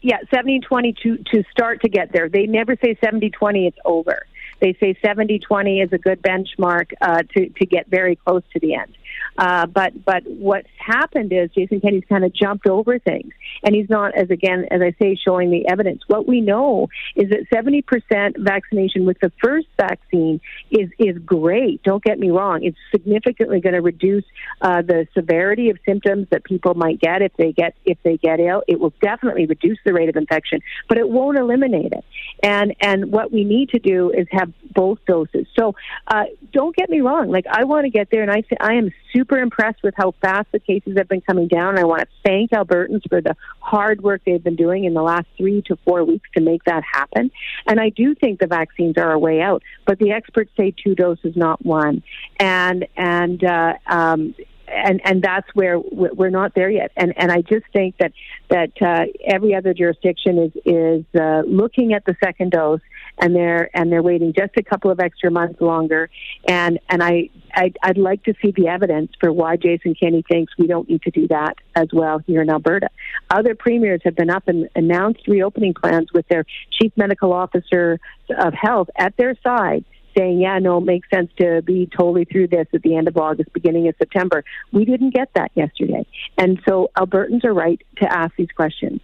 yeah, 0.02 0.18
70 0.34 0.56
and 0.56 0.64
20 0.64 0.94
to, 1.04 1.18
to 1.18 1.44
start 1.52 1.82
to 1.82 1.90
get 1.90 2.12
there. 2.12 2.28
They 2.28 2.48
never 2.48 2.76
say 2.84 2.98
70 3.04 3.30
20, 3.30 3.68
it's 3.68 3.78
over. 3.86 4.26
They 4.62 4.76
say 4.80 4.98
70 5.06 5.38
20 5.40 5.82
is 5.82 5.94
a 5.94 6.00
good 6.00 6.24
benchmark 6.24 6.94
uh, 7.02 7.22
to, 7.36 7.50
to 7.50 7.66
get 7.68 7.88
very 7.88 8.16
close 8.16 8.44
to 8.54 8.60
the 8.60 8.74
end. 8.74 8.98
Uh, 9.38 9.66
but 9.66 10.04
but 10.06 10.24
what's 10.26 10.68
happened 10.78 11.32
is 11.32 11.50
Jason 11.52 11.80
Kenney's 11.80 12.04
kind 12.10 12.24
of 12.24 12.34
jumped 12.34 12.68
over 12.68 13.00
things, 13.00 13.32
and 13.64 13.76
he's 13.76 13.90
not, 13.90 14.16
as 14.16 14.30
again 14.30 14.66
as 14.72 14.82
I 14.82 14.94
say, 15.00 15.16
showing 15.16 15.52
the 15.52 15.68
evidence. 15.68 16.02
What 16.08 16.28
we 16.28 16.42
know 16.42 16.88
is 17.16 17.30
that 17.30 17.46
seventy 17.54 17.82
percent 17.82 18.38
vaccination 18.40 19.06
with 19.06 19.20
the 19.20 19.32
first 19.42 19.68
vaccine 19.78 20.42
is 20.70 20.90
is 21.00 21.18
great. 21.20 21.82
Don't 21.84 22.04
get 22.04 22.20
me 22.20 22.30
wrong; 22.30 22.64
it's 22.64 22.78
significantly 22.92 23.62
going 23.62 23.74
to 23.74 23.82
reduce 23.82 24.26
uh, 24.62 24.82
the 24.82 25.08
severity 25.14 25.70
of 25.70 25.78
symptoms 25.86 26.28
that 26.32 26.44
people 26.44 26.74
might 26.74 27.00
get 27.00 27.22
if 27.22 27.32
they 27.38 27.52
get 27.52 27.76
if 27.86 27.98
they 28.04 28.18
get 28.18 28.40
ill. 28.40 28.64
It 28.68 28.80
will 28.80 28.94
definitely 29.02 29.46
reduce 29.46 29.80
the 29.86 29.94
rate 29.94 30.10
of 30.10 30.16
infection, 30.16 30.60
but 30.88 30.98
it 30.98 31.08
won't 31.10 31.38
eliminate 31.38 31.94
it. 31.94 32.06
And 32.44 32.76
and 32.82 33.12
what 33.12 33.32
we 33.32 33.44
need 33.44 33.70
to 33.70 33.80
do 33.80 34.12
is 34.12 34.28
have 34.32 34.52
both 34.74 35.00
doses. 35.06 35.48
So 35.58 35.76
uh, 36.08 36.26
don't 36.52 36.76
get 36.76 36.90
me 36.90 37.02
wrong; 37.02 37.30
like 37.30 37.46
I 37.50 37.64
want 37.64 37.86
to 37.86 37.90
get 37.90 38.10
there, 38.12 38.22
and 38.22 38.32
I 38.32 38.44
I 38.60 38.74
am 38.74 38.92
super 39.14 39.38
impressed 39.38 39.84
with 39.84 39.94
how 39.98 40.14
fast 40.22 40.48
the 40.52 40.60
cases 40.60 40.98
have 40.98 41.08
been 41.08 41.22
coming 41.22 41.48
down. 41.48 41.78
I 41.78 41.84
want 41.84 42.02
to 42.02 42.08
thank 42.24 42.52
Albertans 42.52 43.08
for 43.10 43.22
the 43.22 43.36
hard 43.60 44.02
work 44.02 44.22
they've 44.26 44.44
been 44.44 44.56
doing 44.56 44.86
in 44.86 44.94
the 44.94 45.02
last 45.02 45.28
three 45.38 45.62
to 45.64 45.76
four 45.78 46.04
weeks 46.04 46.30
to 46.36 46.42
make 46.42 46.64
that 46.66 46.84
happen. 46.84 47.32
And 47.68 47.80
I 47.80 47.90
do 47.90 48.16
think 48.16 48.40
the 48.40 48.48
vaccines 48.48 48.98
are 48.98 49.12
a 49.12 49.20
way 49.20 49.42
out, 49.42 49.64
but 49.86 50.00
the 50.00 50.12
experts 50.12 50.52
say 50.58 50.72
two 50.72 50.96
doses, 50.96 51.36
not 51.36 51.66
one. 51.66 52.04
And 52.40 52.88
and 52.96 53.44
uh, 53.44 53.74
um, 53.88 54.36
and 54.72 55.02
and 55.04 55.22
that's 55.22 55.48
where 55.54 55.80
we're 55.80 56.30
not 56.30 56.54
there 56.56 56.70
yet. 56.70 56.92
And 56.96 57.14
and 57.18 57.32
I 57.32 57.42
just 57.42 57.66
think 57.74 57.98
that 58.00 58.14
that 58.50 58.72
uh, 58.82 59.06
every 59.26 59.56
other 59.56 59.74
jurisdiction 59.74 60.38
is 60.38 60.52
is 60.66 61.06
uh, 61.20 61.42
looking 61.46 61.94
at 61.94 62.06
the 62.06 62.16
second 62.24 62.52
dose 62.52 62.82
and 63.18 63.36
they're 63.36 63.70
and 63.74 63.92
they're 63.92 64.02
waiting 64.02 64.34
just 64.34 64.54
a 64.58 64.64
couple 64.64 64.92
of 64.92 65.00
extra 65.00 65.32
months 65.32 65.62
longer. 65.62 66.10
And 66.48 66.80
and 66.90 67.04
I 67.04 67.30
I'd, 67.54 67.78
I'd 67.84 67.98
like 67.98 68.24
to 68.24 68.34
see 68.42 68.52
the 68.52 68.68
evidence 68.68 69.12
for 69.20 69.32
why 69.32 69.58
Jason 69.58 69.96
Kenney 69.96 70.24
thinks 70.28 70.54
we 70.58 70.68
don't 70.68 70.90
need 70.90 71.02
to 71.04 71.12
do 71.12 71.28
that 71.28 71.56
as 71.76 71.88
well 71.94 72.20
here 72.20 72.42
in 72.42 72.50
Alberta. 72.50 72.90
Other 73.30 73.56
premiers 73.56 74.02
have 74.06 74.16
been 74.16 74.30
up 74.30 74.48
and 74.48 74.70
announced 74.76 75.28
reopening 75.28 75.74
plans 75.74 76.14
with 76.14 76.28
their 76.30 76.46
chief 76.72 76.92
medical 76.96 77.34
officer 77.34 78.00
of 78.38 78.54
health 78.54 78.90
at 78.98 79.16
their 79.18 79.36
side 79.44 79.86
saying, 80.18 80.40
yeah, 80.40 80.60
no, 80.60 80.78
it 80.78 80.86
makes 80.86 81.10
sense 81.10 81.32
to 81.38 81.62
be 81.62 81.88
totally 81.88 82.26
through 82.26 82.48
this 82.48 82.68
at 82.74 82.82
the 82.82 82.96
end 82.96 83.08
of 83.08 83.18
August, 83.18 83.54
beginning 83.54 83.88
of 83.88 83.96
September. 83.98 84.44
We 84.72 84.86
didn't 84.86 85.14
get 85.14 85.30
that 85.36 85.52
yesterday. 85.56 86.06
And 86.38 86.62
so 86.68 86.90
Albertans 86.98 87.44
are 87.46 87.54
right 87.54 87.82
to 87.98 88.12
ask 88.12 88.36
these 88.36 88.52
questions. 88.56 89.02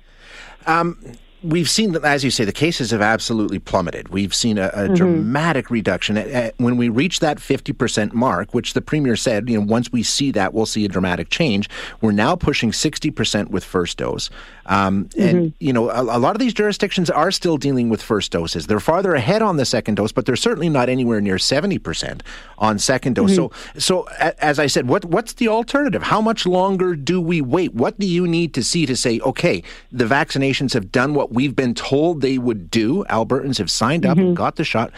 Um, 0.66 1.00
we've 1.48 1.70
seen 1.70 1.94
that, 1.94 2.04
as 2.04 2.24
you 2.24 2.32
say, 2.32 2.46
the 2.46 2.52
cases 2.52 2.92
have 2.92 3.02
absolutely 3.02 3.60
plummeted. 3.60 4.10
We've 4.10 4.34
seen 4.34 4.58
a, 4.58 4.68
a 4.68 4.70
mm-hmm. 4.70 4.94
dramatic 4.94 5.70
reduction. 5.70 6.18
When 6.58 6.78
we 6.78 6.90
reach 6.90 7.20
that 7.22 7.38
50% 7.38 8.14
mark, 8.14 8.54
which 8.54 8.74
the 8.74 8.82
Premier 8.82 9.16
said, 9.16 9.50
you 9.50 9.60
know, 9.60 9.66
once 9.66 9.92
we 9.92 10.04
see 10.04 10.32
that, 10.32 10.54
we'll 10.54 10.66
see 10.66 10.86
a 10.86 10.88
dramatic 10.88 11.30
change. 11.30 11.70
We're 12.02 12.12
now 12.12 12.36
pushing 12.36 12.72
60% 12.72 13.50
with 13.50 13.64
first 13.64 13.98
dose. 13.98 14.30
Um, 14.68 15.06
mm-hmm. 15.06 15.22
And, 15.22 15.54
you 15.60 15.72
know, 15.72 15.90
a, 15.90 16.02
a, 16.02 16.20
lot 16.20 16.36
of 16.36 16.40
these 16.40 16.54
jurisdictions 16.54 17.10
are 17.10 17.32
still 17.32 17.58
dealing 17.58 17.90
with 17.90 18.02
first 18.02 18.32
doses. 18.32 18.68
They're 18.68 18.82
farther 18.82 19.16
ahead 19.16 19.42
on 19.42 19.58
the 19.58 19.66
second 19.66 19.96
dose, 19.96 20.12
but 20.12 20.26
they're 20.26 20.36
certainly 20.36 20.68
not 20.68 20.90
anywhere 20.90 21.22
near 21.22 21.38
70% 21.38 22.22
on 22.58 22.78
second 22.78 23.16
dose. 23.16 23.38
Mm-hmm. 23.38 23.80
So, 23.80 24.04
so 24.06 24.34
as 24.40 24.60
I 24.60 24.68
said, 24.68 24.88
what, 24.88 25.06
what's 25.06 25.34
the 25.34 25.48
alternative? 25.48 26.04
How 26.04 26.20
much 26.20 26.46
longer 26.46 26.96
do 26.96 27.22
we 27.22 27.40
wait? 27.40 27.74
What 27.74 27.98
do 27.98 28.06
you 28.06 28.28
need 28.28 28.54
to 28.56 28.64
see 28.64 28.86
to 28.86 28.96
say, 28.96 29.20
okay, 29.22 29.64
the 29.92 30.06
vaccinations 30.06 30.74
have 30.74 30.92
done 30.92 31.14
what 31.14 31.32
we've 31.38 31.56
been 31.56 31.76
told 31.76 32.22
they 32.22 32.40
would 32.40 32.72
do? 32.72 33.06
Albertans 33.12 33.60
have 33.60 33.70
signed 33.70 34.08
up 34.08 34.18
mm-hmm. 34.18 34.30
and 34.30 34.38
got 34.38 34.56
the 34.56 34.64
shot. 34.64 34.92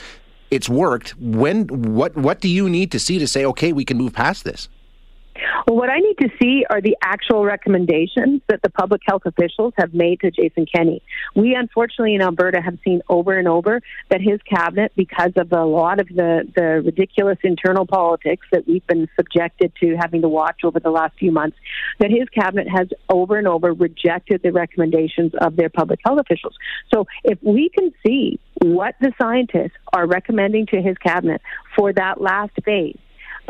It's 0.52 0.70
worked. 0.70 1.10
When 1.20 1.68
what 1.68 2.16
what 2.16 2.40
do 2.40 2.48
you 2.48 2.70
need 2.70 2.94
to 2.94 3.00
see 3.00 3.20
to 3.20 3.28
say, 3.28 3.44
okay, 3.46 3.74
we 3.74 3.84
can 3.84 3.98
move 3.98 4.14
past 4.14 4.46
this? 4.46 4.70
Well, 5.68 5.78
what 5.78 5.90
I 5.90 6.00
need 6.00 6.18
to 6.20 6.30
see 6.42 6.66
are 6.70 6.82
the 6.82 6.98
actual 7.02 7.46
recommendations 7.46 8.42
that 8.48 8.62
the 8.62 8.70
public 8.70 9.02
health 9.06 9.24
officials 9.26 9.74
have 9.78 9.94
made 9.94 10.20
to 10.22 10.32
Jason 10.32 10.66
Kenney. 10.66 11.02
We, 11.36 11.56
unfortunately, 11.56 12.16
in 12.16 12.22
Alberta 12.22 12.62
have 12.62 12.78
seen 12.84 13.02
over 13.10 13.38
and 13.38 13.48
over 13.48 13.82
that 14.10 14.22
his 14.22 14.40
cabinet, 14.42 14.92
because 14.96 15.32
of 15.38 15.52
a 15.52 15.64
lot 15.64 16.00
of 16.00 16.08
the, 16.08 16.48
the 16.56 16.82
ridiculous 16.84 17.38
internal 17.44 17.86
politics 17.86 18.46
that 18.52 18.68
we've 18.68 18.86
been 18.88 19.08
subjected 19.16 19.72
to 19.82 19.96
having 19.96 20.22
to 20.22 20.30
watch 20.30 20.62
over 20.64 20.80
the 20.80 20.90
last 20.90 21.18
few 21.18 21.32
months, 21.32 21.58
that 22.00 22.10
his 22.10 22.28
cabinet 22.30 22.68
has 22.70 22.88
over 23.10 23.38
and 23.38 23.48
over 23.48 23.74
rejected 23.74 24.42
the 24.44 24.52
recommendations 24.52 25.32
of 25.42 25.56
their 25.56 25.70
public 25.70 26.00
health 26.06 26.20
officials. 26.20 26.56
So 26.94 27.06
if 27.24 27.38
we 27.42 27.70
can 27.70 27.92
see 28.06 28.40
what 28.62 28.96
the 29.00 29.14
scientists 29.22 29.78
are 29.94 30.06
recommending 30.06 30.66
to 30.68 30.82
his 30.82 30.98
cabinet 30.98 31.42
for 31.76 31.94
that 31.94 32.20
last 32.22 32.54
phase, 32.66 32.98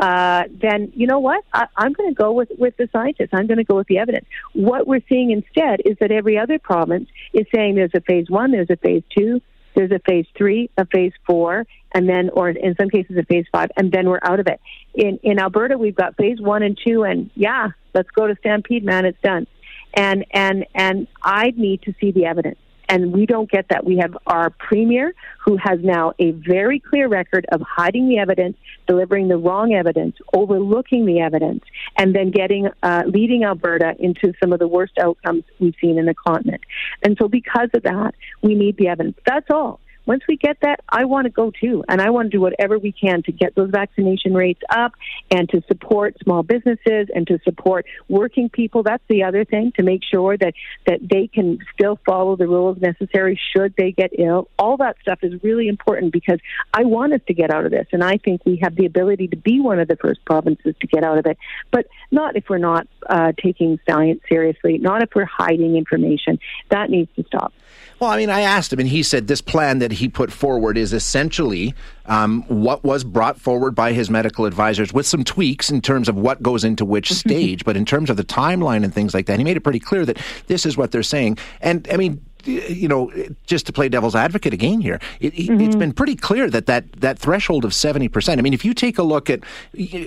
uh, 0.00 0.44
then 0.50 0.92
you 0.94 1.06
know 1.06 1.18
what? 1.18 1.44
I, 1.52 1.66
I'm 1.76 1.92
going 1.92 2.08
to 2.08 2.14
go 2.14 2.32
with, 2.32 2.50
with 2.58 2.76
the 2.78 2.88
scientists. 2.90 3.30
I'm 3.32 3.46
going 3.46 3.58
to 3.58 3.64
go 3.64 3.76
with 3.76 3.86
the 3.86 3.98
evidence. 3.98 4.26
What 4.54 4.86
we're 4.86 5.02
seeing 5.08 5.30
instead 5.30 5.80
is 5.84 5.96
that 6.00 6.10
every 6.10 6.38
other 6.38 6.58
province 6.58 7.08
is 7.34 7.46
saying 7.54 7.74
there's 7.74 7.94
a 7.94 8.00
phase 8.00 8.30
one, 8.30 8.50
there's 8.50 8.70
a 8.70 8.76
phase 8.76 9.02
two, 9.16 9.42
there's 9.74 9.90
a 9.90 10.00
phase 10.00 10.26
three, 10.36 10.70
a 10.78 10.86
phase 10.86 11.12
four, 11.26 11.66
and 11.92 12.08
then, 12.08 12.30
or 12.30 12.48
in 12.48 12.74
some 12.80 12.88
cases, 12.88 13.16
a 13.18 13.24
phase 13.24 13.44
five, 13.52 13.70
and 13.76 13.92
then 13.92 14.08
we're 14.08 14.20
out 14.22 14.40
of 14.40 14.46
it. 14.46 14.60
In 14.94 15.18
in 15.22 15.38
Alberta, 15.38 15.76
we've 15.76 15.94
got 15.94 16.16
phase 16.16 16.40
one 16.40 16.62
and 16.62 16.78
two, 16.82 17.04
and 17.04 17.30
yeah, 17.34 17.68
let's 17.94 18.10
go 18.10 18.26
to 18.26 18.34
Stampede, 18.36 18.84
man, 18.84 19.04
it's 19.04 19.20
done. 19.22 19.46
And 19.92 20.24
and 20.32 20.66
and 20.74 21.08
I 21.22 21.52
need 21.56 21.82
to 21.82 21.94
see 22.00 22.10
the 22.10 22.24
evidence 22.24 22.58
and 22.90 23.12
we 23.12 23.24
don't 23.24 23.48
get 23.48 23.68
that. 23.68 23.84
We 23.84 23.96
have 23.98 24.18
our 24.26 24.50
premier 24.50 25.14
who 25.44 25.56
has 25.56 25.78
now 25.80 26.12
a 26.18 26.32
very 26.32 26.80
clear 26.80 27.06
record 27.06 27.46
of 27.52 27.62
hiding 27.62 28.08
the 28.08 28.18
evidence, 28.18 28.56
delivering 28.86 29.28
the 29.28 29.36
wrong 29.36 29.72
evidence, 29.72 30.16
overlooking 30.34 31.06
the 31.06 31.20
evidence, 31.20 31.64
and 31.96 32.14
then 32.14 32.32
getting 32.32 32.68
uh, 32.82 33.04
leading 33.06 33.44
Alberta 33.44 33.94
into 34.00 34.34
some 34.40 34.52
of 34.52 34.58
the 34.58 34.68
worst 34.68 34.98
outcomes 34.98 35.44
we've 35.60 35.74
seen 35.80 35.98
in 35.98 36.06
the 36.06 36.14
continent. 36.14 36.62
And 37.02 37.16
so, 37.16 37.28
because 37.28 37.70
of 37.74 37.84
that, 37.84 38.14
we 38.42 38.56
need 38.56 38.76
the 38.76 38.88
evidence. 38.88 39.16
That's 39.24 39.48
all 39.50 39.80
once 40.10 40.24
we 40.26 40.36
get 40.36 40.58
that, 40.60 40.80
I 40.88 41.04
want 41.04 41.26
to 41.26 41.30
go 41.30 41.52
too. 41.52 41.84
And 41.88 42.02
I 42.02 42.10
want 42.10 42.32
to 42.32 42.36
do 42.36 42.40
whatever 42.40 42.80
we 42.80 42.90
can 42.90 43.22
to 43.22 43.30
get 43.30 43.54
those 43.54 43.70
vaccination 43.70 44.34
rates 44.34 44.60
up 44.68 44.94
and 45.30 45.48
to 45.50 45.62
support 45.68 46.16
small 46.20 46.42
businesses 46.42 47.06
and 47.14 47.28
to 47.28 47.38
support 47.44 47.86
working 48.08 48.48
people. 48.48 48.82
That's 48.82 49.04
the 49.06 49.22
other 49.22 49.44
thing 49.44 49.70
to 49.76 49.84
make 49.84 50.02
sure 50.02 50.36
that, 50.36 50.54
that 50.86 50.98
they 51.08 51.28
can 51.28 51.60
still 51.72 51.96
follow 52.04 52.34
the 52.34 52.48
rules 52.48 52.78
necessary 52.80 53.38
should 53.54 53.72
they 53.78 53.92
get 53.92 54.10
ill. 54.18 54.48
All 54.58 54.76
that 54.78 54.96
stuff 55.00 55.20
is 55.22 55.40
really 55.44 55.68
important 55.68 56.12
because 56.12 56.40
I 56.74 56.86
want 56.86 57.12
us 57.12 57.20
to 57.28 57.34
get 57.34 57.52
out 57.52 57.64
of 57.64 57.70
this. 57.70 57.86
And 57.92 58.02
I 58.02 58.16
think 58.16 58.44
we 58.44 58.56
have 58.64 58.74
the 58.74 58.86
ability 58.86 59.28
to 59.28 59.36
be 59.36 59.60
one 59.60 59.78
of 59.78 59.86
the 59.86 59.94
first 59.94 60.24
provinces 60.24 60.74
to 60.80 60.86
get 60.88 61.04
out 61.04 61.18
of 61.18 61.26
it. 61.26 61.38
But 61.70 61.86
not 62.10 62.34
if 62.34 62.48
we're 62.48 62.58
not 62.58 62.88
uh, 63.08 63.30
taking 63.40 63.78
science 63.88 64.22
seriously, 64.28 64.78
not 64.78 65.04
if 65.04 65.10
we're 65.14 65.24
hiding 65.24 65.76
information. 65.76 66.40
That 66.68 66.90
needs 66.90 67.14
to 67.14 67.22
stop. 67.22 67.52
Well, 68.00 68.08
I 68.08 68.16
mean, 68.16 68.30
I 68.30 68.40
asked 68.40 68.72
him, 68.72 68.78
and 68.78 68.88
he 68.88 69.02
said 69.02 69.26
this 69.26 69.42
plan 69.42 69.78
that 69.80 69.92
he 69.92 70.08
put 70.08 70.32
forward 70.32 70.78
is 70.78 70.94
essentially 70.94 71.74
um, 72.06 72.42
what 72.48 72.82
was 72.82 73.04
brought 73.04 73.38
forward 73.38 73.74
by 73.74 73.92
his 73.92 74.08
medical 74.08 74.46
advisors 74.46 74.90
with 74.90 75.06
some 75.06 75.22
tweaks 75.22 75.68
in 75.68 75.82
terms 75.82 76.08
of 76.08 76.16
what 76.16 76.42
goes 76.42 76.64
into 76.64 76.86
which 76.86 77.12
stage. 77.12 77.62
but 77.62 77.76
in 77.76 77.84
terms 77.84 78.08
of 78.08 78.16
the 78.16 78.24
timeline 78.24 78.84
and 78.84 78.94
things 78.94 79.12
like 79.12 79.26
that, 79.26 79.38
he 79.38 79.44
made 79.44 79.58
it 79.58 79.60
pretty 79.60 79.78
clear 79.78 80.06
that 80.06 80.18
this 80.46 80.64
is 80.64 80.78
what 80.78 80.92
they're 80.92 81.02
saying. 81.02 81.36
And 81.60 81.86
I 81.92 81.98
mean, 81.98 82.24
you 82.46 82.88
know, 82.88 83.12
just 83.46 83.66
to 83.66 83.72
play 83.72 83.88
devil's 83.88 84.14
advocate 84.14 84.52
again 84.52 84.80
here, 84.80 85.00
it, 85.20 85.34
has 85.34 85.48
mm-hmm. 85.48 85.78
been 85.78 85.92
pretty 85.92 86.16
clear 86.16 86.50
that, 86.50 86.66
that 86.66 86.92
that 87.00 87.18
threshold 87.18 87.64
of 87.64 87.72
70%. 87.72 88.38
I 88.38 88.42
mean, 88.42 88.54
if 88.54 88.64
you 88.64 88.74
take 88.74 88.98
a 88.98 89.02
look 89.02 89.30
at, 89.30 89.40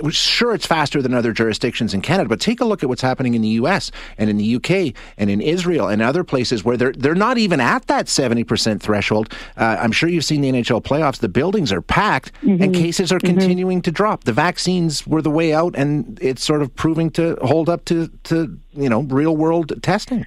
sure, 0.10 0.54
it's 0.54 0.66
faster 0.66 1.02
than 1.02 1.14
other 1.14 1.34
jurisdictions 1.34 1.94
in 1.94 2.02
Canada, 2.02 2.30
but 2.30 2.40
take 2.40 2.62
a 2.62 2.66
look 2.66 2.84
at 2.84 2.90
what's 2.90 3.02
happening 3.02 3.34
in 3.34 3.42
the 3.42 3.50
US 3.50 3.92
and 4.18 4.30
in 4.30 4.38
the 4.38 4.56
UK 4.56 4.94
and 5.18 5.30
in 5.30 5.42
Israel 5.42 5.88
and 5.88 6.02
other 6.02 6.24
places 6.24 6.64
where 6.64 6.78
they're, 6.78 6.94
they're 6.94 7.16
not 7.16 7.38
even 7.38 7.60
at 7.60 7.88
that 7.88 8.08
70% 8.08 8.82
threshold. 8.82 9.34
Uh, 9.58 9.78
I'm 9.80 9.92
sure 9.92 10.10
you've 10.10 10.26
seen 10.26 10.42
the 10.42 10.52
NHL 10.52 10.84
playoffs. 10.84 11.20
The 11.20 11.30
buildings 11.30 11.72
are 11.72 11.82
packed 11.82 12.34
mm-hmm. 12.42 12.62
and 12.62 12.74
cases 12.74 13.12
are 13.12 13.20
mm-hmm. 13.20 13.38
continuing 13.40 13.82
to 13.82 13.92
drop. 13.92 14.24
The 14.24 14.34
vaccines 14.34 15.06
were 15.08 15.22
the 15.22 15.32
way 15.32 15.54
out, 15.54 15.76
and 15.76 16.18
it's 16.22 16.44
sort 16.44 16.62
of 16.62 16.74
proving 16.76 17.10
to 17.12 17.38
hold 17.42 17.70
up 17.70 17.86
to, 17.86 18.08
to 18.26 18.60
you 18.74 18.90
know, 18.90 19.02
real 19.02 19.36
world 19.36 19.82
testing. 19.82 20.26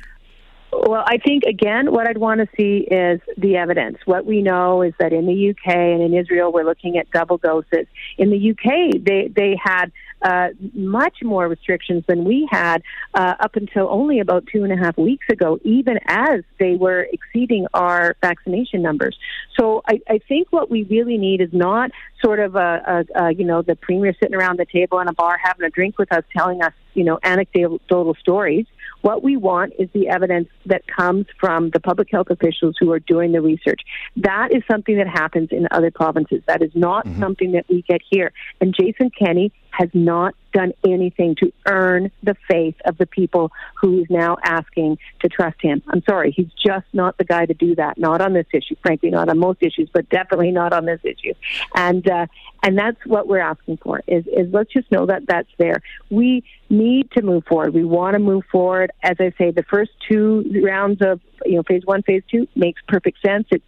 Well, 0.85 1.03
I 1.07 1.19
think 1.19 1.45
again, 1.45 1.91
what 1.91 2.07
I'd 2.07 2.19
want 2.19 2.41
to 2.41 2.49
see 2.57 2.87
is 2.91 3.21
the 3.39 3.57
evidence. 3.57 3.99
What 4.05 4.27
we 4.27 4.43
know 4.43 4.83
is 4.83 4.93
that 4.99 5.13
in 5.13 5.27
the 5.27 5.51
UK 5.51 5.75
and 5.75 6.03
in 6.03 6.15
Israel, 6.15 6.53
we're 6.53 6.65
looking 6.65 6.99
at 6.99 7.11
double 7.11 7.39
doses. 7.39 7.87
In 8.19 8.31
the 8.31 8.51
UK, 8.51 9.03
they 9.03 9.29
they 9.35 9.57
had 9.63 9.91
uh, 10.23 10.49
much 10.75 11.19
more 11.23 11.49
restrictions 11.49 12.05
than 12.07 12.25
we 12.25 12.49
had 12.51 12.83
uh, 13.15 13.35
up 13.41 13.57
until 13.57 13.89
only 13.91 14.21
about 14.21 14.47
two 14.53 14.65
and 14.65 14.73
a 14.73 14.77
half 14.77 14.97
weeks 14.99 15.27
ago, 15.31 15.59
even 15.63 15.99
as 16.07 16.43
they 16.59 16.75
were 16.75 17.07
exceeding 17.13 17.67
our 17.75 18.17
vaccination 18.21 18.83
numbers. 18.83 19.17
So 19.59 19.83
I, 19.87 20.01
I 20.09 20.19
think 20.19 20.49
what 20.51 20.71
we 20.71 20.85
really 20.85 21.19
need 21.19 21.41
is 21.41 21.51
not 21.53 21.91
sort 22.23 22.41
of 22.41 22.57
a, 22.57 23.05
a, 23.17 23.25
a 23.25 23.35
you 23.35 23.45
know 23.45 23.63
the 23.63 23.77
premier 23.77 24.15
sitting 24.21 24.35
around 24.35 24.59
the 24.59 24.67
table 24.67 24.99
in 25.01 25.09
a 25.09 25.13
bar 25.13 25.39
having 25.43 25.65
a 25.65 25.71
drink 25.71 25.99
with 25.99 26.13
us, 26.13 26.25
telling 26.37 26.63
us 26.63 26.73
you 26.95 27.05
know 27.05 27.19
anecdotal 27.23 28.15
stories. 28.15 28.67
What 29.03 29.23
we 29.23 29.37
want 29.37 29.75
is 29.79 29.89
the 29.93 30.09
evidence 30.09 30.49
that 30.67 30.83
comes 30.87 31.27
from 31.39 31.71
the 31.71 31.81
public 31.81 32.09
health 32.11 32.29
officials 32.31 32.77
who 32.81 32.91
are 32.93 32.99
doing 32.99 33.33
the 33.33 33.41
research. 33.41 33.83
That 34.17 34.53
is 34.53 34.63
something 34.71 34.97
that 34.97 35.07
happens 35.07 35.51
in 35.53 35.69
other 35.71 35.91
provinces. 35.91 36.43
That 36.47 36.63
is 36.63 36.71
not 36.75 37.07
mm-hmm. 37.07 37.21
something 37.21 37.53
that 37.53 37.67
we 37.69 37.83
get 37.83 38.01
here. 38.11 38.33
And 38.61 38.75
Jason 38.75 39.11
Kenney 39.11 39.53
has 39.77 39.91
not 39.93 40.35
done 40.53 40.73
anything 40.87 41.35
to 41.35 41.53
earn 41.67 42.11
the 42.23 42.35
faith 42.49 42.77
of 42.87 42.97
the 42.97 43.05
people 43.05 43.53
who 43.79 44.01
is 44.01 44.07
now 44.09 44.39
asking 44.43 44.97
to 45.21 45.29
trust 45.29 45.61
him. 45.61 45.83
I'm 45.89 46.03
sorry, 46.09 46.33
he's 46.33 46.49
just 46.53 46.87
not 46.95 47.19
the 47.19 47.25
guy 47.25 47.45
to 47.45 47.53
do 47.53 47.75
that. 47.75 47.99
Not 47.99 48.23
on 48.23 48.33
this 48.33 48.47
issue, 48.55 48.75
frankly, 48.81 49.11
not 49.11 49.29
on 49.29 49.39
most 49.39 49.63
issues, 49.63 49.91
but 49.93 50.09
definitely 50.09 50.53
not 50.53 50.73
on 50.73 50.87
this 50.87 51.01
issue. 51.05 51.35
And 51.75 52.09
uh, 52.09 52.27
and 52.63 52.79
that's 52.79 53.05
what 53.05 53.29
we're 53.29 53.41
asking 53.41 53.79
for. 53.79 54.01
Is 54.07 54.27
is 54.27 54.51
let's 54.51 54.73
just 54.73 54.91
know 54.91 55.05
that 55.07 55.27
that's 55.27 55.51
there. 55.59 55.83
We 56.11 56.43
need 56.71 57.11
to 57.13 57.23
move 57.23 57.45
forward. 57.45 57.75
We 57.75 57.85
want 57.85 58.15
to 58.15 58.19
move 58.19 58.45
forward. 58.51 58.93
As 59.03 59.17
I 59.21 59.33
say, 59.37 59.51
the 59.51 59.63
first 59.63 59.91
two 60.09 60.63
rounds 60.65 61.03
of 61.03 61.21
you 61.45 61.57
know 61.57 61.63
phase 61.65 61.83
one, 61.85 62.03
phase 62.03 62.23
two 62.31 62.49
makes 62.55 62.81
perfect 62.89 63.21
sense. 63.21 63.47
It 63.51 63.63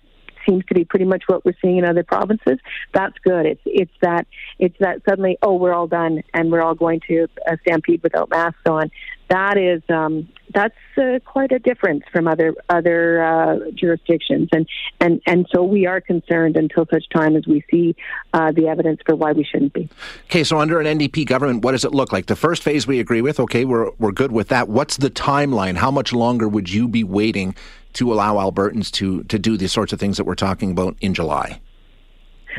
seems 0.48 0.64
to 0.66 0.74
be 0.74 0.84
pretty 0.84 1.04
much 1.04 1.24
what 1.26 1.44
we're 1.44 1.54
seeing 1.60 1.78
in 1.78 1.84
other 1.84 2.02
provinces. 2.02 2.58
That's 2.92 3.16
good. 3.24 3.46
It's 3.46 3.62
it's 3.64 3.92
that 4.00 4.26
it's 4.58 4.76
that 4.80 5.02
suddenly 5.08 5.38
oh 5.42 5.56
we're 5.56 5.74
all 5.74 5.86
done 5.86 6.22
and 6.34 6.50
we're 6.50 6.62
all 6.62 6.74
going 6.74 7.00
to 7.08 7.28
uh, 7.46 7.56
stampede 7.62 8.02
without 8.02 8.30
masks 8.30 8.60
on. 8.66 8.90
That 9.28 9.58
is 9.58 9.82
um, 9.90 10.28
that's 10.54 10.74
uh, 10.96 11.18
quite 11.24 11.52
a 11.52 11.58
difference 11.58 12.04
from 12.10 12.26
other 12.26 12.54
other 12.70 13.22
uh, 13.22 13.56
jurisdictions, 13.74 14.48
and 14.52 14.66
and 15.00 15.20
and 15.26 15.46
so 15.52 15.62
we 15.62 15.86
are 15.86 16.00
concerned 16.00 16.56
until 16.56 16.86
such 16.90 17.04
time 17.10 17.36
as 17.36 17.46
we 17.46 17.62
see 17.70 17.94
uh, 18.32 18.52
the 18.52 18.68
evidence 18.68 19.00
for 19.04 19.14
why 19.14 19.32
we 19.32 19.44
shouldn't 19.44 19.74
be. 19.74 19.90
Okay, 20.24 20.44
so 20.44 20.58
under 20.58 20.80
an 20.80 20.98
NDP 20.98 21.26
government, 21.26 21.62
what 21.62 21.72
does 21.72 21.84
it 21.84 21.92
look 21.92 22.10
like? 22.10 22.26
The 22.26 22.36
first 22.36 22.62
phase 22.62 22.86
we 22.86 23.00
agree 23.00 23.20
with. 23.20 23.38
Okay, 23.38 23.66
we're 23.66 23.90
we're 23.98 24.12
good 24.12 24.32
with 24.32 24.48
that. 24.48 24.68
What's 24.68 24.96
the 24.96 25.10
timeline? 25.10 25.76
How 25.76 25.90
much 25.90 26.14
longer 26.14 26.48
would 26.48 26.70
you 26.70 26.88
be 26.88 27.04
waiting 27.04 27.54
to 27.94 28.12
allow 28.12 28.36
Albertans 28.36 28.90
to 28.92 29.22
to 29.24 29.38
do 29.38 29.56
the 29.56 29.68
sorts 29.68 29.92
of 29.92 30.00
things 30.00 30.16
that 30.16 30.24
we're 30.24 30.34
talking 30.34 30.70
about 30.70 30.96
in 31.00 31.14
July? 31.14 31.60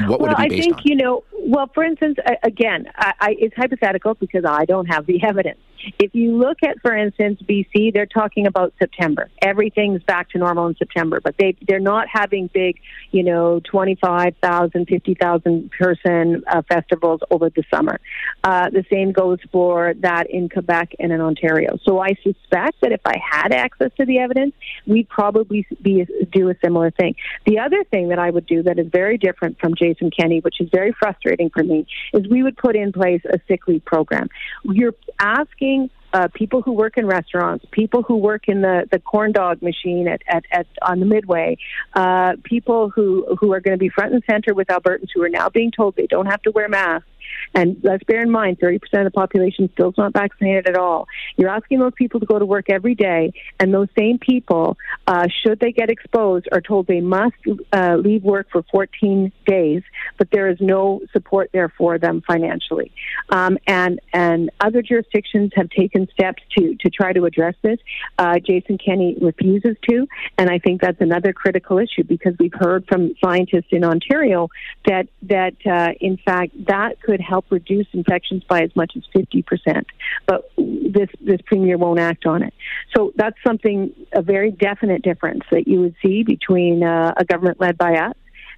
What 0.07 0.19
well, 0.19 0.29
would 0.29 0.31
it 0.31 0.49
be 0.49 0.49
based 0.49 0.61
I 0.61 0.63
think 0.63 0.77
on? 0.77 0.83
you 0.85 0.95
know. 0.95 1.23
Well, 1.41 1.69
for 1.73 1.83
instance, 1.83 2.17
again, 2.43 2.85
I, 2.95 3.13
I, 3.19 3.35
it's 3.39 3.55
hypothetical 3.55 4.13
because 4.13 4.45
I 4.45 4.65
don't 4.65 4.85
have 4.85 5.05
the 5.05 5.21
evidence. 5.27 5.59
If 5.99 6.13
you 6.13 6.37
look 6.37 6.57
at, 6.63 6.79
for 6.81 6.95
instance, 6.95 7.41
BC, 7.41 7.93
they're 7.93 8.05
talking 8.05 8.47
about 8.47 8.73
September. 8.79 9.29
Everything's 9.41 10.03
back 10.03 10.29
to 10.31 10.37
normal 10.37 10.67
in 10.67 10.75
September, 10.75 11.19
but 11.21 11.35
they 11.37 11.55
they're 11.67 11.79
not 11.79 12.07
having 12.11 12.49
big, 12.53 12.79
you 13.11 13.23
know, 13.23 13.59
25,000, 13.71 14.87
50,000 14.87 15.71
person 15.71 16.43
uh, 16.47 16.61
festivals 16.67 17.21
over 17.31 17.49
the 17.49 17.63
summer. 17.73 17.99
Uh, 18.43 18.69
the 18.69 18.83
same 18.91 19.11
goes 19.11 19.39
for 19.51 19.93
that 19.99 20.29
in 20.29 20.49
Quebec 20.49 20.95
and 20.99 21.11
in 21.11 21.21
Ontario. 21.21 21.77
So 21.83 21.99
I 21.99 22.09
suspect 22.23 22.81
that 22.81 22.91
if 22.91 23.01
I 23.05 23.15
had 23.19 23.53
access 23.53 23.91
to 23.97 24.05
the 24.05 24.19
evidence, 24.19 24.53
we'd 24.85 25.09
probably 25.09 25.65
be 25.81 26.05
do 26.31 26.49
a 26.49 26.55
similar 26.63 26.91
thing. 26.91 27.15
The 27.45 27.59
other 27.59 27.83
thing 27.85 28.09
that 28.09 28.19
I 28.19 28.29
would 28.29 28.45
do 28.45 28.63
that 28.63 28.79
is 28.79 28.87
very 28.91 29.17
different 29.17 29.59
from 29.59 29.75
Jason 29.75 30.11
Kenney, 30.11 30.39
which 30.39 30.59
is 30.59 30.69
very 30.71 30.93
frustrating 30.97 31.49
for 31.49 31.63
me, 31.63 31.85
is 32.13 32.27
we 32.27 32.43
would 32.43 32.57
put 32.57 32.75
in 32.75 32.91
place 32.91 33.21
a 33.25 33.39
sick 33.47 33.67
leave 33.67 33.85
program. 33.85 34.29
You're 34.63 34.95
asking 35.19 35.68
uh, 36.11 36.27
people 36.33 36.61
who 36.61 36.73
work 36.73 36.97
in 36.97 37.05
restaurants, 37.05 37.65
people 37.71 38.01
who 38.01 38.15
work 38.17 38.47
in 38.47 38.61
the, 38.61 38.87
the 38.91 38.99
corn 38.99 39.31
dog 39.31 39.61
machine 39.61 40.07
at, 40.07 40.21
at, 40.27 40.43
at 40.51 40.67
on 40.81 40.99
the 40.99 41.05
Midway, 41.05 41.57
uh, 41.93 42.33
people 42.43 42.89
who 42.89 43.35
who 43.39 43.53
are 43.53 43.59
going 43.59 43.75
to 43.75 43.79
be 43.79 43.89
front 43.89 44.13
and 44.13 44.23
center 44.29 44.53
with 44.53 44.67
Albertans 44.69 45.09
who 45.13 45.21
are 45.23 45.29
now 45.29 45.49
being 45.49 45.71
told 45.71 45.95
they 45.95 46.07
don't 46.07 46.25
have 46.25 46.41
to 46.43 46.51
wear 46.51 46.67
masks 46.67 47.07
and 47.53 47.77
let's 47.83 48.03
bear 48.03 48.21
in 48.21 48.31
mind, 48.31 48.59
30% 48.59 48.75
of 48.93 49.05
the 49.05 49.11
population 49.11 49.69
still 49.73 49.89
is 49.89 49.97
not 49.97 50.13
vaccinated 50.13 50.67
at 50.67 50.77
all. 50.77 51.07
You're 51.37 51.49
asking 51.49 51.79
those 51.79 51.93
people 51.95 52.19
to 52.19 52.25
go 52.25 52.39
to 52.39 52.45
work 52.45 52.69
every 52.69 52.95
day, 52.95 53.33
and 53.59 53.73
those 53.73 53.87
same 53.97 54.19
people, 54.19 54.77
uh, 55.07 55.27
should 55.43 55.59
they 55.59 55.71
get 55.71 55.89
exposed, 55.89 56.47
are 56.51 56.61
told 56.61 56.87
they 56.87 57.01
must 57.01 57.35
uh, 57.73 57.95
leave 57.95 58.23
work 58.23 58.47
for 58.51 58.63
14 58.71 59.31
days, 59.45 59.83
but 60.17 60.29
there 60.31 60.49
is 60.49 60.57
no 60.59 61.01
support 61.11 61.49
there 61.53 61.69
for 61.77 61.97
them 61.97 62.21
financially. 62.27 62.91
Um, 63.29 63.57
and 63.67 63.99
and 64.13 64.51
other 64.59 64.81
jurisdictions 64.81 65.51
have 65.55 65.69
taken 65.69 66.07
steps 66.11 66.41
to 66.57 66.75
to 66.79 66.89
try 66.89 67.13
to 67.13 67.25
address 67.25 67.55
this. 67.61 67.79
Uh, 68.17 68.39
Jason 68.39 68.77
Kenney 68.77 69.17
refuses 69.21 69.75
to, 69.89 70.07
and 70.37 70.49
I 70.49 70.59
think 70.59 70.81
that's 70.81 71.01
another 71.01 71.33
critical 71.33 71.77
issue 71.77 72.03
because 72.03 72.33
we've 72.39 72.53
heard 72.53 72.85
from 72.87 73.13
scientists 73.23 73.69
in 73.71 73.83
Ontario 73.83 74.49
that 74.85 75.07
that 75.23 75.55
uh, 75.65 75.93
in 75.99 76.17
fact 76.17 76.53
that 76.65 77.01
could 77.01 77.21
help 77.29 77.45
reduce 77.49 77.87
infections 77.93 78.43
by 78.43 78.63
as 78.63 78.75
much 78.75 78.93
as 78.95 79.03
50%. 79.15 79.85
But 80.25 80.51
this, 80.57 81.09
this 81.21 81.39
premier 81.45 81.77
won't 81.77 81.99
act 81.99 82.25
on 82.25 82.43
it. 82.43 82.53
So 82.95 83.13
that's 83.15 83.37
something, 83.45 83.93
a 84.13 84.21
very 84.21 84.51
definite 84.51 85.01
difference 85.03 85.43
that 85.51 85.67
you 85.67 85.79
would 85.81 85.95
see 86.03 86.23
between 86.23 86.83
uh, 86.83 87.13
a 87.15 87.23
government 87.25 87.61
led 87.61 87.77
by 87.77 87.97
us 87.97 88.15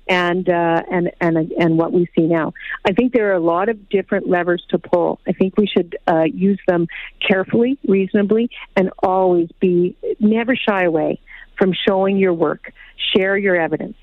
and 0.08 0.50
uh, 0.50 0.82
and 0.92 1.12
and 1.22 1.38
and 1.38 1.78
what 1.78 1.94
we 1.94 2.08
see 2.16 2.24
now. 2.24 2.54
I 2.86 2.92
think 2.92 3.14
there 3.14 3.30
are 3.30 3.36
a 3.36 3.40
lot 3.40 3.70
of 3.70 3.88
different 3.90 4.28
levers 4.28 4.64
to 4.70 4.80
pull. 4.80 5.20
I 5.28 5.34
think 5.34 5.58
we 5.58 5.68
should 5.68 5.96
uh, 6.08 6.24
use 6.24 6.60
them 6.68 6.88
carefully, 7.26 7.78
reasonably, 7.88 8.50
and 8.76 8.90
always 9.04 9.50
be 9.60 9.96
never 10.20 10.56
shy 10.56 10.84
away 10.84 11.22
from 11.58 11.74
showing 11.88 12.18
your 12.18 12.34
work. 12.34 12.74
Share 13.16 13.38
your 13.38 13.56
evidence 13.56 13.96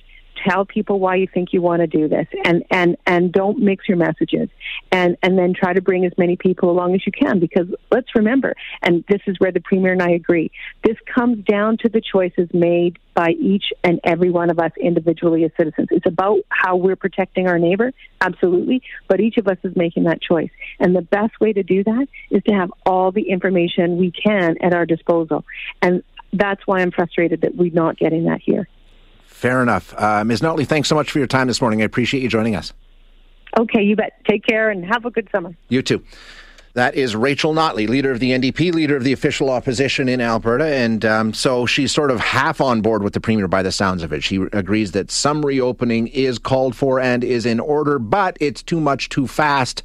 tell 0.47 0.65
people 0.65 0.99
why 0.99 1.17
you 1.17 1.27
think 1.27 1.53
you 1.53 1.61
want 1.63 1.81
to 1.81 1.87
do 1.87 2.09
this 2.09 2.27
and 2.45 2.65
and 2.71 2.97
and 3.07 3.33
don't 3.33 3.59
mix 3.59 3.89
your 3.89 3.97
messages 3.97 4.49
and 4.93 5.17
and 5.23 5.39
then 5.39 5.55
try 5.55 5.73
to 5.73 5.81
bring 5.81 6.05
as 6.05 6.13
many 6.19 6.37
people 6.37 6.71
along 6.71 6.95
as 6.95 7.05
you 7.07 7.13
can 7.13 7.39
because 7.41 7.67
let's 7.91 8.15
remember 8.15 8.55
and 8.83 9.05
this 9.09 9.21
is 9.27 9.37
where 9.39 9.53
the 9.53 9.61
premier 9.61 9.93
and 9.93 10.03
I 10.03 10.11
agree 10.11 10.51
this 10.85 10.97
comes 11.13 11.45
down 11.45 11.79
to 11.79 11.89
the 11.89 12.01
choices 12.01 12.49
made 12.53 12.99
by 13.15 13.31
each 13.31 13.73
and 13.83 13.99
every 14.05 14.31
one 14.31 14.49
of 14.49 14.61
us 14.61 14.71
individually 14.81 15.43
as 15.43 15.51
citizens. 15.57 15.89
It's 15.91 16.07
about 16.07 16.39
how 16.51 16.77
we're 16.77 16.97
protecting 16.97 17.49
our 17.49 17.59
neighbor 17.59 17.93
absolutely 18.21 18.83
but 19.09 19.21
each 19.21 19.37
of 19.39 19.49
us 19.49 19.59
is 19.65 19.75
making 19.77 20.05
that 20.05 20.21
choice. 20.21 20.51
And 20.79 20.95
the 20.95 21.03
best 21.03 21.41
way 21.41 21.53
to 21.53 21.63
do 21.63 21.85
that 21.85 22.09
is 22.31 22.43
to 22.45 22.53
have 22.53 22.73
all 22.87 23.13
the 23.13 23.31
information 23.31 23.99
we 23.99 24.11
can 24.11 24.57
at 24.63 24.75
our 24.75 24.87
disposal. 24.87 25.45
And 25.83 26.03
that's 26.33 26.67
why 26.67 26.81
I'm 26.81 26.91
frustrated 26.91 27.43
that 27.43 27.55
we're 27.57 27.73
not 27.73 27.97
getting 27.97 28.25
that 28.25 28.41
here. 28.41 28.69
Fair 29.39 29.63
enough. 29.63 29.95
Uh, 29.97 30.25
Ms. 30.25 30.41
Notley, 30.41 30.67
thanks 30.67 30.89
so 30.89 30.97
much 30.97 31.13
for 31.13 31.19
your 31.19 31.29
time 31.29 31.47
this 31.47 31.61
morning. 31.61 31.81
I 31.81 31.85
appreciate 31.85 32.25
you 32.25 32.29
joining 32.29 32.57
us. 32.57 32.73
Okay, 33.57 33.81
you 33.85 33.95
bet. 33.95 34.21
Take 34.29 34.45
care 34.45 34.69
and 34.69 34.85
have 34.85 35.05
a 35.05 35.13
good 35.13 35.29
summer. 35.33 35.55
You 35.69 35.81
too. 35.81 36.03
That 36.75 36.97
is 36.97 37.15
Rachel 37.15 37.55
Notley, 37.55 37.89
leader 37.89 38.11
of 38.11 38.19
the 38.19 38.33
NDP, 38.33 38.75
leader 38.75 38.97
of 38.97 39.05
the 39.05 39.13
official 39.13 39.49
opposition 39.49 40.09
in 40.09 40.21
Alberta. 40.21 40.67
And 40.67 41.05
um, 41.05 41.33
so 41.33 41.67
she's 41.67 41.93
sort 41.93 42.11
of 42.11 42.19
half 42.19 42.61
on 42.61 42.81
board 42.83 43.05
with 43.05 43.13
the 43.13 43.21
Premier 43.21 43.47
by 43.47 43.63
the 43.63 43.71
sounds 43.71 44.03
of 44.03 44.13
it. 44.13 44.25
She 44.25 44.39
agrees 44.53 44.91
that 44.91 45.09
some 45.09 45.47
reopening 45.47 46.09
is 46.09 46.41
called 46.41 46.75
for 46.75 46.99
and 46.99 47.23
is 47.23 47.47
in 47.47 47.61
order, 47.61 48.01
but 48.01 48.37
it's 48.41 48.61
too 48.61 48.81
much 48.81 49.09
too 49.09 49.29
fast 49.29 49.85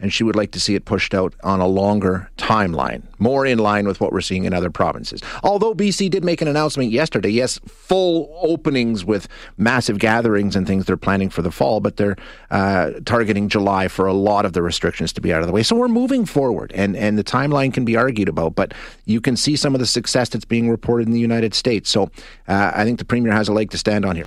and 0.00 0.12
she 0.12 0.24
would 0.24 0.36
like 0.36 0.50
to 0.52 0.60
see 0.60 0.74
it 0.74 0.84
pushed 0.84 1.14
out 1.14 1.34
on 1.42 1.60
a 1.60 1.66
longer 1.66 2.30
timeline, 2.36 3.02
more 3.18 3.44
in 3.44 3.58
line 3.58 3.86
with 3.86 4.00
what 4.00 4.12
we're 4.12 4.20
seeing 4.20 4.44
in 4.44 4.54
other 4.54 4.70
provinces. 4.70 5.20
Although 5.42 5.74
BC 5.74 6.10
did 6.10 6.24
make 6.24 6.40
an 6.40 6.48
announcement 6.48 6.90
yesterday, 6.90 7.30
yes, 7.30 7.58
full 7.66 8.38
openings 8.42 9.04
with 9.04 9.28
massive 9.56 9.98
gatherings 9.98 10.56
and 10.56 10.66
things 10.66 10.86
they're 10.86 10.96
planning 10.96 11.30
for 11.30 11.42
the 11.42 11.50
fall, 11.50 11.80
but 11.80 11.96
they're 11.96 12.16
uh, 12.50 12.92
targeting 13.04 13.48
July 13.48 13.88
for 13.88 14.06
a 14.06 14.12
lot 14.12 14.44
of 14.44 14.52
the 14.52 14.62
restrictions 14.62 15.12
to 15.12 15.20
be 15.20 15.32
out 15.32 15.40
of 15.40 15.46
the 15.46 15.52
way. 15.52 15.62
So 15.62 15.76
we're 15.76 15.88
moving 15.88 16.24
forward, 16.24 16.72
and, 16.74 16.96
and 16.96 17.18
the 17.18 17.24
timeline 17.24 17.72
can 17.72 17.84
be 17.84 17.96
argued 17.96 18.28
about, 18.28 18.54
but 18.54 18.72
you 19.04 19.20
can 19.20 19.36
see 19.36 19.56
some 19.56 19.74
of 19.74 19.80
the 19.80 19.86
success 19.86 20.28
that's 20.28 20.44
being 20.44 20.70
reported 20.70 21.06
in 21.06 21.12
the 21.12 21.20
United 21.20 21.54
States. 21.54 21.90
So 21.90 22.10
uh, 22.46 22.72
I 22.74 22.84
think 22.84 22.98
the 22.98 23.04
Premier 23.04 23.32
has 23.32 23.48
a 23.48 23.52
leg 23.52 23.70
to 23.70 23.78
stand 23.78 24.04
on 24.04 24.16
here. 24.16 24.26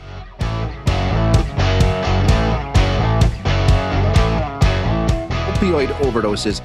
Opioid 5.62 5.90
overdoses 6.00 6.60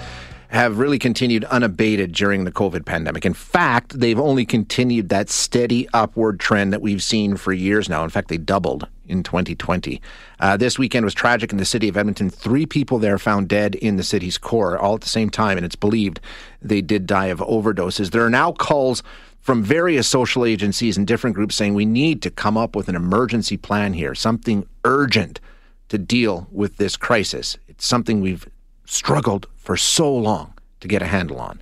have 0.49 0.79
really 0.79 0.99
continued 0.99 1.45
unabated 1.45 2.13
during 2.13 2.45
the 2.45 2.51
COVID 2.51 2.87
pandemic. 2.87 3.27
In 3.27 3.35
fact, 3.35 4.01
they've 4.01 4.19
only 4.19 4.47
continued 4.47 5.11
that 5.11 5.29
steady 5.29 5.87
upward 5.93 6.41
trend 6.41 6.73
that 6.73 6.81
we've 6.81 7.03
seen 7.03 7.37
for 7.37 7.53
years 7.53 7.91
now. 7.91 8.05
In 8.05 8.09
fact, 8.09 8.29
they 8.29 8.39
doubled 8.39 8.89
in 9.07 9.23
2020. 9.23 10.01
Uh, 10.41 10.57
this 10.57 10.79
weekend 10.79 11.05
was 11.05 11.13
tragic 11.13 11.53
in 11.53 11.59
the 11.59 11.67
city 11.67 11.91
of 11.91 11.97
Edmonton. 11.99 12.31
Three 12.31 12.65
people 12.65 12.99
there 12.99 13.19
found 13.19 13.49
dead 13.49 13.75
in 13.75 13.97
the 13.97 14.03
city's 14.03 14.39
core 14.39 14.79
all 14.79 14.95
at 14.95 15.03
the 15.03 15.11
same 15.11 15.29
time, 15.29 15.59
and 15.59 15.67
it's 15.67 15.77
believed 15.77 16.19
they 16.63 16.81
did 16.81 17.07
die 17.07 17.27
of 17.27 17.41
overdoses. 17.41 18.13
There 18.13 18.25
are 18.25 18.31
now 18.31 18.53
calls 18.53 19.03
from 19.43 19.63
various 19.63 20.09
social 20.09 20.47
agencies 20.47 20.97
and 20.97 21.07
different 21.07 21.37
groups 21.37 21.55
saying 21.55 21.75
we 21.75 21.85
need 21.85 22.23
to 22.23 22.31
come 22.31 22.57
up 22.57 22.75
with 22.75 22.89
an 22.89 22.97
emergency 22.97 23.59
plan 23.59 23.93
here, 23.93 24.15
something 24.15 24.67
urgent 24.87 25.39
to 25.91 25.99
deal 25.99 26.49
with 26.51 26.79
this 26.79 26.97
crisis. 26.97 27.59
It's 27.69 27.87
something 27.87 28.23
we've 28.23 28.49
struggled 28.87 29.47
for 29.57 29.77
so 29.77 30.15
long 30.15 30.55
to 30.81 30.89
get 30.89 31.03
a 31.03 31.07
handle 31.07 31.39
on. 31.39 31.61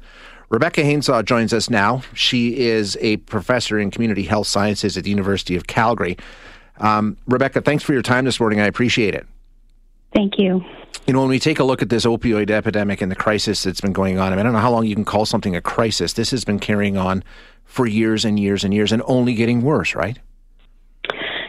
Rebecca 0.50 0.84
Haines-Saah 0.84 1.24
joins 1.24 1.52
us 1.52 1.68
now. 1.68 2.02
She 2.14 2.56
is 2.58 2.96
a 3.00 3.16
professor 3.18 3.78
in 3.78 3.90
community 3.90 4.22
health 4.22 4.46
sciences 4.46 4.96
at 4.96 5.04
the 5.04 5.10
University 5.10 5.56
of 5.56 5.66
Calgary. 5.66 6.16
Um, 6.78 7.16
Rebecca, 7.26 7.60
thanks 7.60 7.82
for 7.82 7.92
your 7.92 8.02
time 8.02 8.24
this 8.24 8.38
morning. 8.38 8.60
I 8.60 8.66
appreciate 8.66 9.14
it. 9.14 9.26
Thank 10.14 10.38
you. 10.38 10.62
You 11.06 11.12
know, 11.12 11.20
when 11.20 11.28
we 11.28 11.38
take 11.38 11.58
a 11.58 11.64
look 11.64 11.82
at 11.82 11.88
this 11.88 12.06
opioid 12.06 12.50
epidemic 12.50 13.02
and 13.02 13.10
the 13.10 13.16
crisis 13.16 13.62
that's 13.62 13.80
been 13.80 13.92
going 13.92 14.18
on, 14.18 14.32
I, 14.32 14.36
mean, 14.36 14.40
I 14.40 14.42
don't 14.44 14.52
know 14.52 14.60
how 14.60 14.70
long 14.70 14.86
you 14.86 14.94
can 14.94 15.04
call 15.04 15.26
something 15.26 15.56
a 15.56 15.60
crisis. 15.60 16.12
This 16.12 16.30
has 16.30 16.44
been 16.44 16.58
carrying 16.58 16.96
on 16.96 17.24
for 17.64 17.86
years 17.86 18.24
and 18.24 18.38
years 18.38 18.64
and 18.64 18.72
years 18.72 18.92
and 18.92 19.02
only 19.06 19.34
getting 19.34 19.62
worse, 19.62 19.94
right? 19.94 20.18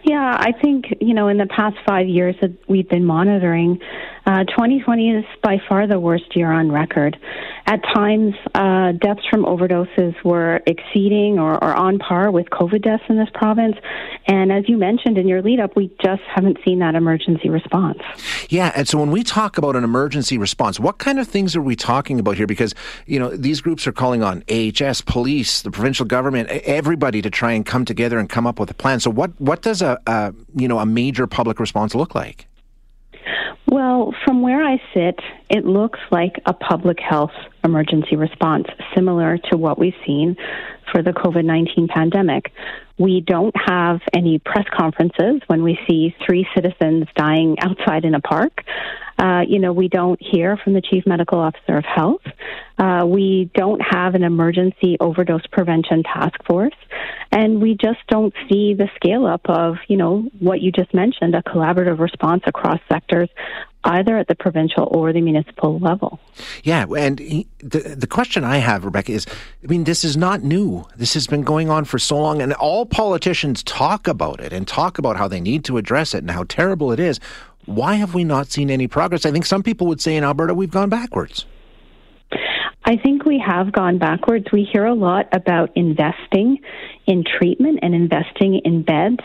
Yeah, 0.04 0.36
I 0.38 0.52
think, 0.52 0.86
you 1.00 1.14
know, 1.14 1.28
in 1.28 1.38
the 1.38 1.48
past 1.48 1.78
five 1.88 2.08
years 2.08 2.36
that 2.42 2.52
we've 2.68 2.88
been 2.88 3.06
monitoring, 3.06 3.80
uh, 4.26 4.44
2020 4.46 5.12
is 5.12 5.26
by 5.44 5.58
far 5.70 5.88
the 5.88 6.00
worst 6.00 6.36
year 6.36 6.52
on 6.52 6.72
record. 6.72 7.18
At 7.68 7.82
times, 7.94 8.34
uh, 8.54 8.92
deaths 8.94 9.22
from 9.30 9.44
overdoses 9.44 10.16
were 10.24 10.62
exceeding 10.66 11.40
or, 11.40 11.64
or, 11.64 11.74
on 11.76 12.00
par 12.00 12.32
with 12.32 12.48
COVID 12.52 12.84
deaths 12.84 13.04
in 13.10 13.18
this 13.18 13.30
province. 13.34 13.76
And 14.28 14.52
as 14.52 14.68
you 14.68 14.78
mentioned 14.78 15.18
in 15.18 15.28
your 15.28 15.42
lead 15.42 15.60
up, 15.60 15.76
we 15.76 15.92
just 16.04 16.22
haven't 16.34 16.58
seen 16.64 16.80
that 16.80 16.96
emergency 16.96 17.50
response. 17.50 18.00
Yeah. 18.50 18.72
And 18.76 18.88
so 18.88 19.00
when 19.00 19.12
we 19.12 19.24
talk 19.24 19.58
about 19.58 19.76
an 19.76 19.84
emergency 19.84 20.38
response, 20.38 20.80
what 20.80 20.98
kind 20.98 21.20
of 21.20 21.28
things 21.28 21.56
are 21.56 21.62
we 21.62 21.76
talking 21.76 22.20
about 22.20 22.38
here? 22.38 22.48
Because, 22.48 22.74
you 23.06 23.20
know, 23.20 23.30
these 23.30 23.62
groups 23.62 23.88
are 23.88 23.92
calling 23.92 24.24
on 24.24 24.44
AHS, 24.50 25.02
police, 25.02 25.62
the 25.62 25.72
provincial 25.72 26.06
government, 26.06 26.50
everybody 26.50 27.22
to 27.22 27.30
try 27.30 27.52
and 27.52 27.66
come 27.66 27.86
together 27.86 28.18
and 28.20 28.30
come 28.30 28.48
up 28.48 28.60
with 28.60 28.70
a 28.72 28.76
plan. 28.76 29.00
So 29.00 29.10
what, 29.10 29.40
what 29.40 29.62
does 29.62 29.82
a, 29.82 30.00
a 30.08 30.34
you 30.56 30.68
know, 30.68 30.80
a 30.80 30.86
major 30.86 31.28
public 31.28 31.60
response 31.60 31.94
look 31.94 32.16
like? 32.16 32.48
Well, 33.68 34.14
from 34.24 34.42
where 34.42 34.64
I 34.64 34.82
sit, 34.94 35.20
it 35.50 35.66
looks 35.66 36.00
like 36.12 36.40
a 36.46 36.54
public 36.54 37.00
health 37.00 37.32
emergency 37.64 38.16
response, 38.16 38.68
similar 38.94 39.38
to 39.52 39.58
what 39.58 39.80
we've 39.80 39.96
seen 40.06 40.36
for 40.92 41.02
the 41.02 41.12
COVID 41.12 41.46
19 41.46 41.88
pandemic. 41.88 42.52
We 42.98 43.22
don't 43.22 43.56
have 43.66 44.00
any 44.14 44.40
press 44.40 44.66
conferences 44.74 45.42
when 45.48 45.64
we 45.64 45.78
see 45.88 46.16
three 46.26 46.48
citizens 46.56 47.08
dying 47.16 47.58
outside 47.60 48.06
in 48.06 48.16
a 48.16 48.22
park. 48.22 48.64
Uh, 49.18 49.42
you 49.48 49.60
know, 49.60 49.72
we 49.72 49.88
don't 49.88 50.20
hear 50.22 50.58
from 50.58 50.74
the 50.74 50.82
chief 50.82 51.06
medical 51.06 51.40
officer 51.40 51.78
of 51.78 51.86
health. 51.86 52.22
Uh, 52.78 53.06
we 53.08 53.50
don't 53.54 53.80
have 53.80 54.16
an 54.16 54.24
emergency 54.24 54.98
overdose 55.00 55.46
prevention 55.52 56.04
task 56.04 56.44
force. 56.46 56.74
And 57.32 57.62
we 57.62 57.76
just 57.76 58.00
don't 58.10 58.34
see 58.50 58.74
the 58.74 58.90
scale 58.96 59.26
up 59.26 59.42
of, 59.46 59.78
you 59.88 59.98
know, 59.98 60.30
what 60.40 60.62
you 60.62 60.72
just 60.72 60.94
mentioned, 60.94 61.36
a 61.36 61.42
collaborative 61.42 62.00
response 62.00 62.44
across 62.46 62.80
sectors 62.92 63.30
either 63.86 64.18
at 64.18 64.28
the 64.28 64.36
provincial 64.36 64.88
or 64.92 65.14
the 65.14 65.22
municipal 65.22 65.80
level. 65.80 66.20
Yeah, 66.64 66.86
and 66.98 67.20
he, 67.20 67.48
the 67.60 67.80
the 67.80 68.08
question 68.08 68.44
I 68.44 68.58
have, 68.58 68.84
Rebecca, 68.84 69.12
is 69.12 69.26
I 69.64 69.68
mean, 69.68 69.84
this 69.84 70.04
is 70.04 70.18
not 70.18 70.44
new. 70.44 70.86
This 70.98 71.14
has 71.14 71.28
been 71.28 71.44
going 71.44 71.70
on 71.70 71.86
for 71.86 72.00
so 72.00 72.20
long, 72.20 72.42
and 72.42 72.54
all 72.54 72.86
politicians 72.86 73.64
talk 73.64 74.08
about 74.08 74.40
it 74.40 74.52
and 74.52 74.68
talk 74.68 74.98
about 74.98 75.18
how 75.18 75.28
they 75.28 75.40
need 75.40 75.64
to 75.66 75.78
address 75.78 76.14
it 76.14 76.20
and 76.20 76.32
how 76.32 76.44
terrible 76.44 76.92
it 76.92 77.00
is. 77.00 77.20
Why 77.66 77.96
have 77.96 78.14
we 78.14 78.24
not 78.24 78.48
seen 78.48 78.70
any 78.70 78.88
progress? 78.88 79.26
I 79.26 79.32
think 79.32 79.46
some 79.46 79.64
people 79.64 79.88
would 79.88 80.02
say 80.02 80.16
in 80.16 80.24
Alberta 80.24 80.54
we've 80.54 80.72
gone 80.72 80.90
backwards. 80.90 81.46
I 82.88 82.98
think 82.98 83.26
we 83.26 83.44
have 83.46 83.72
gone 83.72 83.98
backwards. 83.98 84.46
We 84.54 84.68
hear 84.72 84.86
a 84.86 84.94
lot 84.94 85.28
about 85.32 85.72
investing 85.76 86.60
in 87.08 87.24
treatment 87.24 87.80
and 87.82 87.96
investing 87.96 88.62
in 88.64 88.84
beds. 88.84 89.24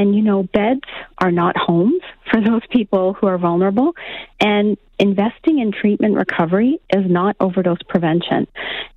And, 0.00 0.16
you 0.16 0.22
know, 0.22 0.44
beds 0.44 0.80
are 1.18 1.30
not 1.30 1.58
homes 1.58 2.00
for 2.30 2.40
those 2.40 2.62
people 2.70 3.12
who 3.12 3.26
are 3.26 3.36
vulnerable. 3.36 3.94
And 4.40 4.78
investing 4.98 5.58
in 5.58 5.72
treatment 5.72 6.14
recovery 6.14 6.80
is 6.88 7.04
not 7.06 7.36
overdose 7.38 7.82
prevention. 7.86 8.46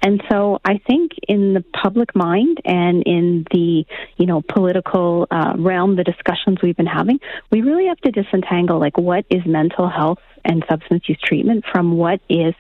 And 0.02 0.24
so 0.32 0.62
I 0.64 0.80
think 0.88 1.12
in 1.28 1.56
the 1.56 1.66
public 1.74 2.16
mind 2.16 2.62
and 2.64 3.04
in 3.04 3.46
the, 3.52 3.86
you 4.16 4.26
know, 4.26 4.42
political 4.48 5.28
uh, 5.30 5.56
realm, 5.58 5.98
the 5.98 6.06
discussions 6.06 6.60
we've 6.64 6.78
been 6.78 6.86
having, 6.86 7.20
we 7.52 7.62
really 7.62 7.88
have 7.88 8.00
to 8.00 8.12
disentangle 8.12 8.80
like 8.80 8.98
what 8.98 9.26
is 9.30 9.46
mental 9.46 9.90
health 9.90 10.20
and 10.46 10.64
substance 10.70 11.04
use 11.10 11.20
treatment 11.22 11.66
from 11.70 11.98
what 11.98 12.22
is 12.30 12.54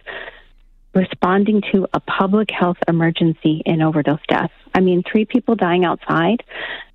responding 0.93 1.61
to 1.71 1.87
a 1.93 1.99
public 1.99 2.49
health 2.51 2.77
emergency 2.87 3.61
in 3.65 3.81
overdose 3.81 4.19
deaths. 4.27 4.53
I 4.75 4.79
mean, 4.79 5.03
three 5.09 5.25
people 5.25 5.55
dying 5.55 5.85
outside. 5.85 6.43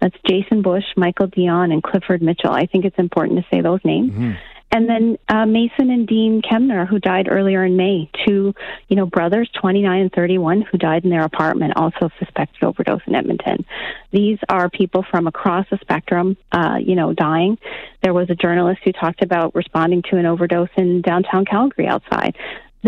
That's 0.00 0.16
Jason 0.26 0.62
Bush, 0.62 0.84
Michael 0.96 1.28
Dion, 1.28 1.72
and 1.72 1.82
Clifford 1.82 2.22
Mitchell. 2.22 2.52
I 2.52 2.66
think 2.66 2.84
it's 2.84 2.98
important 2.98 3.38
to 3.38 3.46
say 3.50 3.60
those 3.60 3.80
names. 3.84 4.12
Mm-hmm. 4.12 4.32
And 4.70 4.88
then 4.88 5.18
uh, 5.28 5.46
Mason 5.46 5.90
and 5.90 6.06
Dean 6.06 6.42
Kemner, 6.42 6.86
who 6.86 6.98
died 6.98 7.28
earlier 7.30 7.64
in 7.64 7.76
May, 7.76 8.10
two, 8.26 8.54
you 8.88 8.96
know, 8.96 9.06
brothers, 9.06 9.48
29 9.58 10.00
and 10.00 10.12
31, 10.12 10.62
who 10.62 10.76
died 10.76 11.04
in 11.04 11.10
their 11.10 11.24
apartment, 11.24 11.72
also 11.76 12.10
suspected 12.18 12.62
overdose 12.62 13.00
in 13.06 13.14
Edmonton. 13.14 13.64
These 14.12 14.38
are 14.50 14.68
people 14.68 15.06
from 15.10 15.26
across 15.26 15.66
the 15.70 15.78
spectrum, 15.80 16.36
uh, 16.52 16.76
you 16.80 16.96
know, 16.96 17.14
dying. 17.14 17.56
There 18.02 18.12
was 18.12 18.28
a 18.28 18.34
journalist 18.34 18.80
who 18.84 18.92
talked 18.92 19.22
about 19.22 19.54
responding 19.54 20.02
to 20.10 20.18
an 20.18 20.26
overdose 20.26 20.68
in 20.76 21.00
downtown 21.00 21.46
Calgary 21.46 21.86
outside 21.86 22.36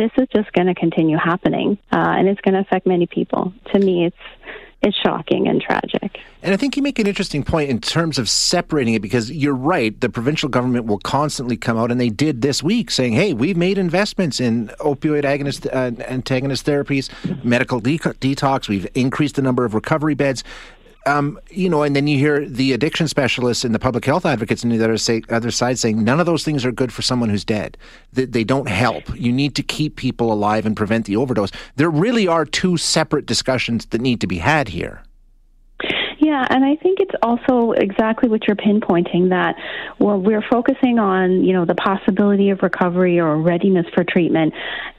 this 0.01 0.11
is 0.17 0.29
just 0.35 0.53
going 0.53 0.67
to 0.67 0.75
continue 0.75 1.19
happening, 1.19 1.77
uh, 1.93 2.15
and 2.17 2.29
it's 2.29 2.41
going 2.41 2.55
to 2.55 2.61
affect 2.61 2.87
many 2.87 3.07
people. 3.07 3.53
To 3.73 3.79
me, 3.79 4.07
it's 4.07 4.17
it's 4.83 4.97
shocking 4.97 5.47
and 5.47 5.61
tragic. 5.61 6.21
And 6.43 6.55
I 6.55 6.57
think 6.57 6.75
you 6.75 6.83
make 6.83 6.99
an 6.99 7.07
interesting 7.07 7.43
point 7.43 7.69
in 7.69 7.83
terms 7.83 8.19
of 8.19 8.31
separating 8.31 8.95
it 8.95 9.03
because 9.03 9.31
you're 9.31 9.55
right. 9.55 10.01
The 10.01 10.09
provincial 10.09 10.49
government 10.49 10.87
will 10.87 11.01
constantly 11.01 11.59
come 11.59 11.77
out, 11.77 11.91
and 11.91 12.01
they 12.01 12.09
did 12.09 12.41
this 12.41 12.63
week, 12.63 12.91
saying, 12.91 13.13
"Hey, 13.13 13.35
we've 13.35 13.59
made 13.59 13.77
investments 13.77 14.41
in 14.41 14.69
opioid 14.81 15.25
agonist 15.25 15.67
uh, 15.67 16.03
antagonist 16.05 16.65
therapies, 16.65 17.11
medical 17.45 17.79
de- 17.81 17.99
detox. 17.99 18.69
We've 18.69 18.89
increased 18.95 19.35
the 19.35 19.43
number 19.43 19.67
of 19.67 19.75
recovery 19.75 20.15
beds." 20.15 20.43
Um, 21.07 21.41
you 21.51 21.71
know, 21.71 21.83
and 21.83 21.97
then 21.97 22.07
you 22.07 22.19
hear 22.19 22.47
the 22.47 22.73
addiction 22.73 23.09
specialists 23.09 23.65
and 23.65 23.75
the 23.75 23.79
public 23.79 24.05
health 24.05 24.27
advocates 24.27 24.65
on 24.65 24.71
the 24.71 24.85
other, 24.85 24.99
say, 24.99 25.23
other 25.31 25.51
side 25.51 25.79
saying 25.79 26.05
none 26.05 26.21
of 26.21 26.27
those 26.27 26.45
things 26.45 26.65
are 26.65 26.73
good 26.73 26.93
for 26.93 27.01
someone 27.01 27.31
who's 27.31 27.45
dead. 27.45 27.79
They, 28.13 28.27
they 28.27 28.45
don't 28.45 28.69
help. 28.69 29.05
You 29.19 29.33
need 29.33 29.55
to 29.57 29.63
keep 29.63 29.97
people 29.97 30.31
alive 30.31 30.67
and 30.67 30.77
prevent 30.77 31.07
the 31.07 31.17
overdose. 31.17 31.51
There 31.77 31.91
really 31.91 32.29
are 32.29 32.45
two 32.45 32.77
separate 32.77 33.25
discussions 33.25 33.87
that 33.87 34.01
need 34.01 34.21
to 34.21 34.27
be 34.27 34.39
had 34.39 34.69
here. 34.69 35.03
Yeah, 36.21 36.47
and 36.51 36.63
I 36.63 36.77
think 36.77 37.01
it's 37.01 37.15
also 37.23 37.73
exactly 37.73 38.29
what 38.29 38.47
you're 38.47 38.57
pinpointing 38.57 39.31
that 39.31 39.57
well, 39.99 40.19
we're 40.19 40.43
focusing 40.43 40.99
on, 40.99 41.43
you 41.45 41.55
know, 41.55 41.65
the 41.65 41.75
possibility 41.75 42.51
of 42.51 42.63
recovery 42.63 43.19
or 43.19 43.37
readiness 43.39 43.87
for 43.95 44.05
treatment. 44.05 44.53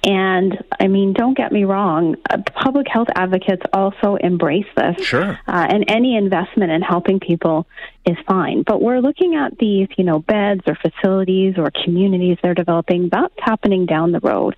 And 0.03 0.57
I 0.79 0.87
mean, 0.87 1.13
don't 1.13 1.37
get 1.37 1.51
me 1.51 1.63
wrong, 1.63 2.15
uh, 2.27 2.39
public 2.55 2.87
health 2.87 3.09
advocates 3.15 3.61
also 3.71 4.15
embrace 4.15 4.65
this. 4.75 5.05
Sure. 5.05 5.39
Uh, 5.47 5.67
and 5.69 5.85
any 5.87 6.17
investment 6.17 6.71
in 6.71 6.81
helping 6.81 7.19
people 7.19 7.67
is 8.05 8.17
fine. 8.27 8.63
But 8.65 8.81
we're 8.81 8.99
looking 8.99 9.35
at 9.35 9.57
these, 9.57 9.87
you 9.97 10.03
know, 10.03 10.19
beds 10.19 10.61
or 10.67 10.75
facilities 10.75 11.55
or 11.57 11.71
communities 11.83 12.37
they're 12.41 12.53
developing. 12.53 13.09
That's 13.11 13.33
happening 13.39 13.85
down 13.85 14.11
the 14.11 14.19
road 14.19 14.55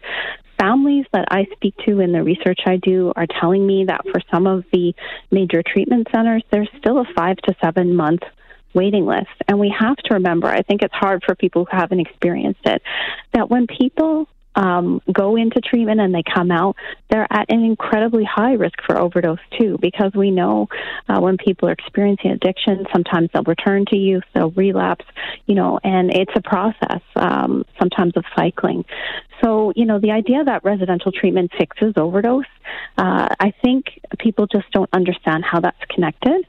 families 0.59 1.05
that 1.11 1.25
I 1.29 1.45
speak 1.53 1.75
to 1.85 1.99
in 1.99 2.11
the 2.11 2.23
research 2.23 2.59
I 2.65 2.77
do 2.77 3.11
are 3.15 3.27
telling 3.39 3.65
me 3.65 3.85
that 3.85 4.01
for 4.11 4.21
some 4.31 4.47
of 4.47 4.63
the 4.71 4.93
major 5.31 5.61
treatment 5.61 6.07
centers, 6.13 6.43
there's 6.51 6.69
still 6.77 6.99
a 6.99 7.05
five 7.15 7.37
to 7.37 7.55
seven 7.61 7.95
month 7.95 8.21
waiting 8.73 9.05
list. 9.05 9.29
And 9.47 9.59
we 9.59 9.73
have 9.77 9.97
to 9.97 10.15
remember, 10.15 10.47
I 10.47 10.61
think 10.61 10.81
it's 10.81 10.93
hard 10.93 11.23
for 11.25 11.35
people 11.35 11.65
who 11.65 11.77
haven't 11.77 11.99
experienced 11.99 12.61
it, 12.65 12.81
that 13.33 13.49
when 13.49 13.67
people 13.67 14.27
um, 14.55 15.01
go 15.11 15.35
into 15.35 15.59
treatment 15.61 15.99
and 15.99 16.13
they 16.13 16.23
come 16.23 16.51
out, 16.51 16.75
they're 17.09 17.27
at 17.31 17.51
an 17.51 17.63
incredibly 17.63 18.23
high 18.23 18.53
risk 18.53 18.81
for 18.85 18.97
overdose 18.97 19.39
too, 19.59 19.77
because 19.81 20.13
we 20.13 20.31
know 20.31 20.67
uh, 21.07 21.19
when 21.19 21.37
people 21.37 21.69
are 21.69 21.73
experiencing 21.73 22.31
addiction, 22.31 22.85
sometimes 22.91 23.29
they'll 23.33 23.43
return 23.43 23.85
to 23.87 23.97
use, 23.97 24.23
they'll 24.33 24.51
relapse, 24.51 25.05
you 25.45 25.55
know, 25.55 25.79
and 25.83 26.11
it's 26.11 26.31
a 26.35 26.41
process 26.41 27.01
um, 27.15 27.65
sometimes 27.79 28.15
of 28.15 28.25
cycling. 28.35 28.85
So, 29.43 29.73
you 29.75 29.85
know, 29.85 29.99
the 29.99 30.11
idea 30.11 30.43
that 30.43 30.63
residential 30.63 31.11
treatment 31.11 31.51
fixes 31.57 31.93
overdose, 31.97 32.45
uh, 32.97 33.27
I 33.39 33.53
think 33.63 33.99
people 34.19 34.47
just 34.47 34.71
don't 34.71 34.89
understand 34.93 35.43
how 35.43 35.59
that's 35.59 35.83
connected. 35.89 36.45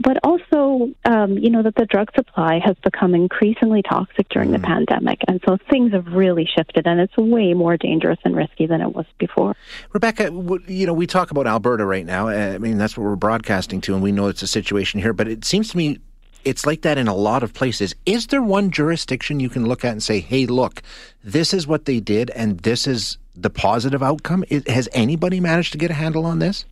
But 0.00 0.18
also, 0.22 0.90
um, 1.04 1.38
you 1.38 1.50
know, 1.50 1.62
that 1.62 1.76
the 1.76 1.86
drug 1.86 2.10
supply 2.14 2.60
has 2.64 2.76
become 2.82 3.14
increasingly 3.14 3.82
toxic 3.82 4.28
during 4.28 4.50
mm. 4.50 4.54
the 4.54 4.58
pandemic. 4.58 5.20
And 5.26 5.40
so 5.46 5.56
things 5.70 5.92
have 5.92 6.06
really 6.08 6.46
shifted, 6.54 6.86
and 6.86 7.00
it's 7.00 7.16
way 7.16 7.54
more 7.54 7.76
dangerous 7.76 8.18
and 8.24 8.36
risky 8.36 8.66
than 8.66 8.80
it 8.80 8.94
was 8.94 9.06
before. 9.18 9.56
Rebecca, 9.92 10.24
you 10.66 10.86
know, 10.86 10.92
we 10.92 11.06
talk 11.06 11.30
about 11.30 11.46
Alberta 11.46 11.86
right 11.86 12.04
now. 12.04 12.28
I 12.28 12.58
mean, 12.58 12.76
that's 12.76 12.96
what 12.96 13.04
we're 13.04 13.16
broadcasting 13.16 13.80
to, 13.82 13.94
and 13.94 14.02
we 14.02 14.12
know 14.12 14.26
it's 14.26 14.42
a 14.42 14.46
situation 14.46 15.00
here. 15.00 15.12
But 15.12 15.28
it 15.28 15.44
seems 15.44 15.70
to 15.70 15.76
me 15.76 15.98
it's 16.44 16.66
like 16.66 16.82
that 16.82 16.98
in 16.98 17.08
a 17.08 17.14
lot 17.14 17.42
of 17.42 17.52
places. 17.52 17.94
Is 18.06 18.28
there 18.28 18.42
one 18.42 18.70
jurisdiction 18.70 19.40
you 19.40 19.48
can 19.48 19.66
look 19.66 19.84
at 19.84 19.92
and 19.92 20.02
say, 20.02 20.20
hey, 20.20 20.46
look, 20.46 20.82
this 21.22 21.54
is 21.54 21.66
what 21.66 21.84
they 21.84 22.00
did 22.00 22.30
and 22.30 22.60
this 22.60 22.86
is 22.86 23.18
the 23.34 23.50
positive 23.50 24.02
outcome? 24.02 24.44
Has 24.66 24.88
anybody 24.92 25.40
managed 25.40 25.72
to 25.72 25.78
get 25.78 25.90
a 25.90 25.94
handle 25.94 26.24
on 26.26 26.38
this? 26.38 26.64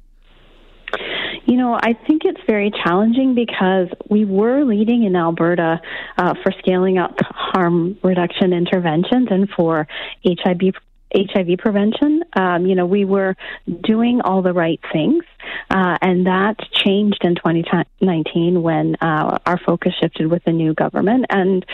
You 1.44 1.56
know, 1.56 1.74
I 1.74 1.92
think 2.06 2.22
it's 2.24 2.40
very 2.46 2.70
challenging 2.70 3.34
because 3.34 3.88
we 4.08 4.24
were 4.24 4.64
leading 4.64 5.04
in 5.04 5.16
Alberta 5.16 5.80
uh, 6.16 6.34
for 6.42 6.52
scaling 6.60 6.98
up 6.98 7.16
harm 7.20 7.98
reduction 8.02 8.52
interventions 8.52 9.28
and 9.30 9.50
for 9.50 9.86
HIV 10.24 10.74
HIV 11.14 11.58
prevention. 11.58 12.22
Um, 12.34 12.66
you 12.66 12.74
know, 12.74 12.86
we 12.86 13.04
were 13.04 13.36
doing 13.82 14.20
all 14.22 14.42
the 14.42 14.52
right 14.52 14.80
things, 14.92 15.24
uh, 15.70 15.98
and 16.00 16.26
that 16.26 16.56
changed 16.72 17.24
in 17.24 17.34
2019 17.34 18.62
when 18.62 18.96
uh, 18.96 19.38
our 19.46 19.58
focus 19.58 19.94
shifted 20.00 20.28
with 20.28 20.44
the 20.44 20.52
new 20.52 20.74
government, 20.74 21.26
and 21.30 21.64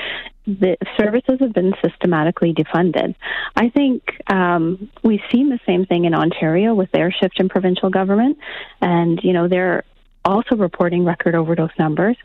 the 0.46 0.76
services 0.96 1.38
have 1.40 1.52
been 1.52 1.74
systematically 1.84 2.54
defunded. 2.54 3.14
I 3.54 3.68
think 3.68 4.02
um, 4.30 4.90
we've 5.02 5.20
seen 5.30 5.50
the 5.50 5.60
same 5.66 5.84
thing 5.84 6.06
in 6.06 6.14
Ontario 6.14 6.74
with 6.74 6.90
their 6.90 7.12
shift 7.12 7.38
in 7.38 7.48
provincial 7.48 7.90
government, 7.90 8.38
and 8.80 9.20
you 9.22 9.32
know, 9.32 9.48
they're 9.48 9.84
also 10.24 10.56
reporting 10.56 11.04
record 11.04 11.34
overdose 11.34 11.70
numbers. 11.78 12.16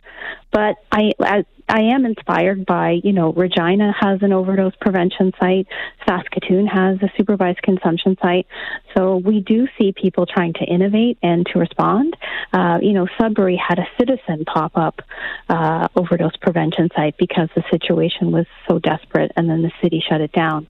But 0.52 0.76
I, 0.92 1.12
I, 1.20 1.46
I 1.68 1.82
am 1.94 2.06
inspired 2.06 2.66
by, 2.66 3.00
you 3.04 3.14
know, 3.14 3.32
Regina 3.32 3.94
has 4.00 4.22
an 4.22 4.34
overdose 4.34 4.76
prevention 4.80 5.32
site, 5.40 5.68
Saskatoon 6.08 6.68
has 6.68 7.02
a 7.02 7.10
supervised 7.18 7.62
consumption 7.62 8.18
site. 8.22 8.48
So 8.96 9.18
we 9.18 9.40
do 9.40 9.68
see 9.78 9.94
people 9.94 10.26
trying 10.26 10.54
to 10.54 10.66
innovate 10.66 11.18
and 11.24 11.46
to 11.48 11.60
respond. 11.60 12.16
Uh, 12.52 12.80
you 12.82 12.94
know, 12.94 13.08
Sudbury 13.20 13.56
had 13.56 13.80
a 13.80 13.88
citizen 13.98 14.46
pop 14.46 14.74
up 14.76 15.02
uh, 15.50 15.88
overdose 15.96 16.36
prevention 16.38 16.90
site 16.96 17.18
because 17.18 17.50
the 17.56 17.64
situation 17.72 18.32
was 18.32 18.46
so 18.68 18.80
desperate, 18.80 19.32
and 19.36 19.50
then 19.50 19.62
the 19.62 19.72
city 19.82 20.04
shut 20.08 20.22
it 20.22 20.32
down. 20.32 20.68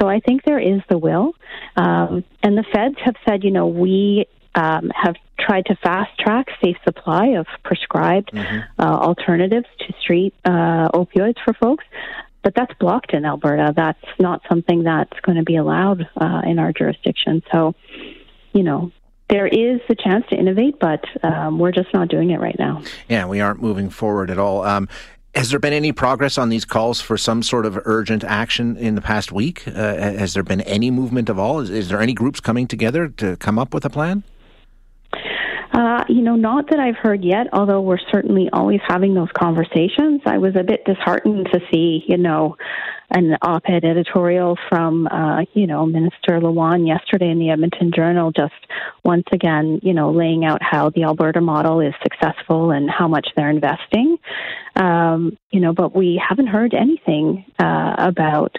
So 0.00 0.08
I 0.08 0.20
think 0.20 0.44
there 0.44 0.58
is 0.58 0.80
the 0.88 0.98
will. 0.98 1.34
Um, 1.76 2.24
and 2.42 2.56
the 2.56 2.64
feds 2.72 2.96
have 3.04 3.16
said, 3.28 3.44
you 3.44 3.50
know, 3.50 3.66
we 3.66 4.26
um, 4.54 4.90
have 4.94 5.16
tried 5.38 5.66
to 5.66 5.76
fast 5.76 6.10
track 6.18 6.48
safe 6.62 6.76
supply 6.84 7.28
of 7.28 7.46
prescribed 7.64 8.30
mm-hmm. 8.32 8.60
uh, 8.78 8.84
alternatives 8.84 9.66
to 9.78 9.94
street 10.00 10.34
uh, 10.44 10.88
opioids 10.90 11.36
for 11.44 11.54
folks. 11.54 11.84
But 12.42 12.54
that's 12.54 12.72
blocked 12.78 13.12
in 13.12 13.24
Alberta. 13.24 13.74
That's 13.76 14.04
not 14.18 14.40
something 14.48 14.82
that's 14.84 15.18
going 15.20 15.36
to 15.36 15.44
be 15.44 15.56
allowed 15.56 16.08
uh, 16.16 16.42
in 16.44 16.58
our 16.58 16.72
jurisdiction. 16.72 17.42
So, 17.52 17.74
you 18.54 18.62
know, 18.62 18.92
there 19.28 19.46
is 19.46 19.80
a 19.88 19.94
chance 19.94 20.26
to 20.30 20.36
innovate, 20.36 20.78
but 20.80 21.04
um, 21.22 21.58
we're 21.58 21.70
just 21.70 21.92
not 21.92 22.08
doing 22.08 22.30
it 22.30 22.40
right 22.40 22.58
now. 22.58 22.82
Yeah, 23.08 23.26
we 23.26 23.40
aren't 23.40 23.60
moving 23.60 23.90
forward 23.90 24.30
at 24.30 24.38
all. 24.38 24.62
Um, 24.64 24.88
has 25.34 25.50
there 25.50 25.60
been 25.60 25.72
any 25.72 25.92
progress 25.92 26.38
on 26.38 26.48
these 26.48 26.64
calls 26.64 27.00
for 27.00 27.16
some 27.16 27.42
sort 27.42 27.64
of 27.64 27.78
urgent 27.84 28.24
action 28.24 28.76
in 28.76 28.96
the 28.96 29.00
past 29.00 29.30
week? 29.30 29.68
Uh, 29.68 29.94
has 29.96 30.34
there 30.34 30.42
been 30.42 30.62
any 30.62 30.90
movement 30.90 31.28
of 31.28 31.38
all? 31.38 31.60
Is, 31.60 31.70
is 31.70 31.88
there 31.88 32.00
any 32.00 32.14
groups 32.14 32.40
coming 32.40 32.66
together 32.66 33.08
to 33.08 33.36
come 33.36 33.58
up 33.58 33.72
with 33.72 33.84
a 33.84 33.90
plan? 33.90 34.24
Uh, 35.72 36.04
you 36.08 36.22
know, 36.22 36.34
not 36.34 36.68
that 36.70 36.80
I've 36.80 36.96
heard 36.96 37.24
yet, 37.24 37.46
although 37.52 37.80
we're 37.80 37.98
certainly 38.10 38.48
always 38.52 38.80
having 38.86 39.14
those 39.14 39.28
conversations. 39.38 40.20
I 40.26 40.38
was 40.38 40.56
a 40.56 40.64
bit 40.64 40.84
disheartened 40.84 41.48
to 41.52 41.60
see, 41.72 42.04
you 42.06 42.16
know, 42.16 42.56
an 43.10 43.36
op-ed 43.42 43.84
editorial 43.84 44.56
from, 44.68 45.06
uh, 45.08 45.42
you 45.54 45.66
know, 45.66 45.86
Minister 45.86 46.40
Luan 46.40 46.86
yesterday 46.86 47.30
in 47.30 47.38
the 47.38 47.50
Edmonton 47.50 47.92
Journal, 47.94 48.30
just 48.30 48.54
once 49.04 49.24
again, 49.32 49.80
you 49.82 49.94
know, 49.94 50.10
laying 50.12 50.44
out 50.44 50.62
how 50.62 50.90
the 50.90 51.04
Alberta 51.04 51.40
model 51.40 51.80
is 51.80 51.94
successful 52.02 52.70
and 52.70 52.88
how 52.90 53.08
much 53.08 53.28
they're 53.36 53.50
investing. 53.50 54.16
Um, 54.76 55.36
you 55.50 55.60
know, 55.60 55.72
but 55.72 55.94
we 55.94 56.22
haven't 56.26 56.46
heard 56.46 56.74
anything 56.74 57.44
uh, 57.58 57.94
about 57.98 58.56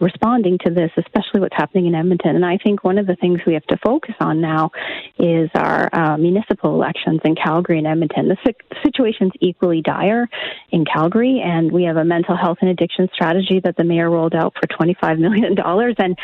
responding 0.00 0.58
to 0.64 0.70
this, 0.70 0.90
especially 0.96 1.40
what's 1.40 1.56
happening 1.56 1.86
in 1.86 1.94
Edmonton. 1.94 2.36
And 2.36 2.44
I 2.44 2.58
think 2.58 2.82
one 2.82 2.98
of 2.98 3.06
the 3.06 3.16
things 3.16 3.40
we 3.46 3.54
have 3.54 3.66
to 3.66 3.76
focus 3.78 4.14
on 4.20 4.40
now 4.40 4.70
is 5.18 5.50
our 5.54 5.88
uh, 5.92 6.16
municipal 6.16 6.74
elections 6.74 7.20
in 7.24 7.34
Calgary 7.34 7.78
and 7.78 7.86
Edmonton. 7.86 8.28
The 8.28 8.54
situation's 8.82 9.32
equally 9.40 9.82
dire 9.82 10.28
in 10.70 10.84
Calgary, 10.84 11.42
and 11.44 11.70
we 11.70 11.84
have 11.84 11.96
a 11.96 12.04
mental 12.04 12.36
health 12.36 12.58
and 12.60 12.70
addiction 12.70 13.08
strategy 13.14 13.60
that 13.60 13.76
the 13.76 13.84
mayor 13.84 14.10
rolled 14.10 14.34
out 14.34 14.54
for 14.54 14.66
$25 14.66 15.18
million, 15.18 15.56
and 15.98 16.18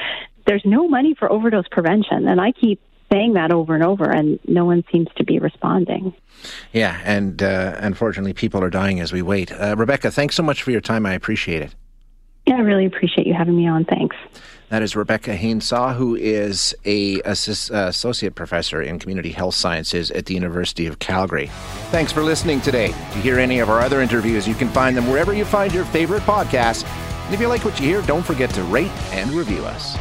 there's 0.46 0.62
no 0.64 0.88
money 0.88 1.14
for 1.18 1.30
overdose 1.30 1.68
prevention. 1.70 2.28
And 2.28 2.40
I 2.40 2.52
keep 2.52 2.80
saying 3.12 3.34
that 3.34 3.52
over 3.52 3.74
and 3.74 3.84
over, 3.84 4.10
and 4.10 4.38
no 4.46 4.64
one 4.64 4.84
seems 4.90 5.08
to 5.16 5.24
be 5.24 5.38
responding. 5.38 6.14
Yeah, 6.72 7.00
and 7.04 7.42
uh, 7.42 7.76
unfortunately, 7.78 8.32
people 8.32 8.62
are 8.62 8.70
dying 8.70 9.00
as 9.00 9.12
we 9.12 9.22
wait. 9.22 9.52
Uh, 9.52 9.74
Rebecca, 9.76 10.10
thanks 10.10 10.34
so 10.34 10.42
much 10.42 10.62
for 10.62 10.70
your 10.70 10.80
time. 10.80 11.06
I 11.06 11.14
appreciate 11.14 11.62
it. 11.62 11.74
Yeah, 12.46 12.56
I 12.56 12.60
really 12.60 12.86
appreciate 12.86 13.26
you 13.26 13.34
having 13.34 13.56
me 13.56 13.66
on. 13.66 13.84
Thanks. 13.84 14.16
That 14.68 14.82
is 14.82 14.96
Rebecca 14.96 15.36
Haines-Saah, 15.36 15.94
who 15.94 16.16
is 16.16 16.74
a 16.84 17.20
assist, 17.20 17.70
uh, 17.70 17.86
associate 17.88 18.34
professor 18.34 18.82
in 18.82 18.98
community 18.98 19.30
health 19.30 19.54
sciences 19.54 20.10
at 20.10 20.26
the 20.26 20.34
University 20.34 20.86
of 20.86 20.98
Calgary. 20.98 21.46
Thanks 21.90 22.10
for 22.10 22.22
listening 22.22 22.60
today. 22.60 22.88
To 22.88 23.18
hear 23.18 23.38
any 23.38 23.60
of 23.60 23.70
our 23.70 23.80
other 23.80 24.00
interviews, 24.00 24.46
you 24.48 24.54
can 24.54 24.68
find 24.68 24.96
them 24.96 25.08
wherever 25.08 25.32
you 25.32 25.44
find 25.44 25.72
your 25.72 25.84
favorite 25.84 26.22
podcasts. 26.22 26.84
And 27.26 27.34
if 27.34 27.40
you 27.40 27.46
like 27.46 27.64
what 27.64 27.78
you 27.78 27.86
hear, 27.86 28.02
don't 28.02 28.24
forget 28.24 28.50
to 28.50 28.62
rate 28.64 28.90
and 29.12 29.30
review 29.30 29.64
us. 29.64 29.96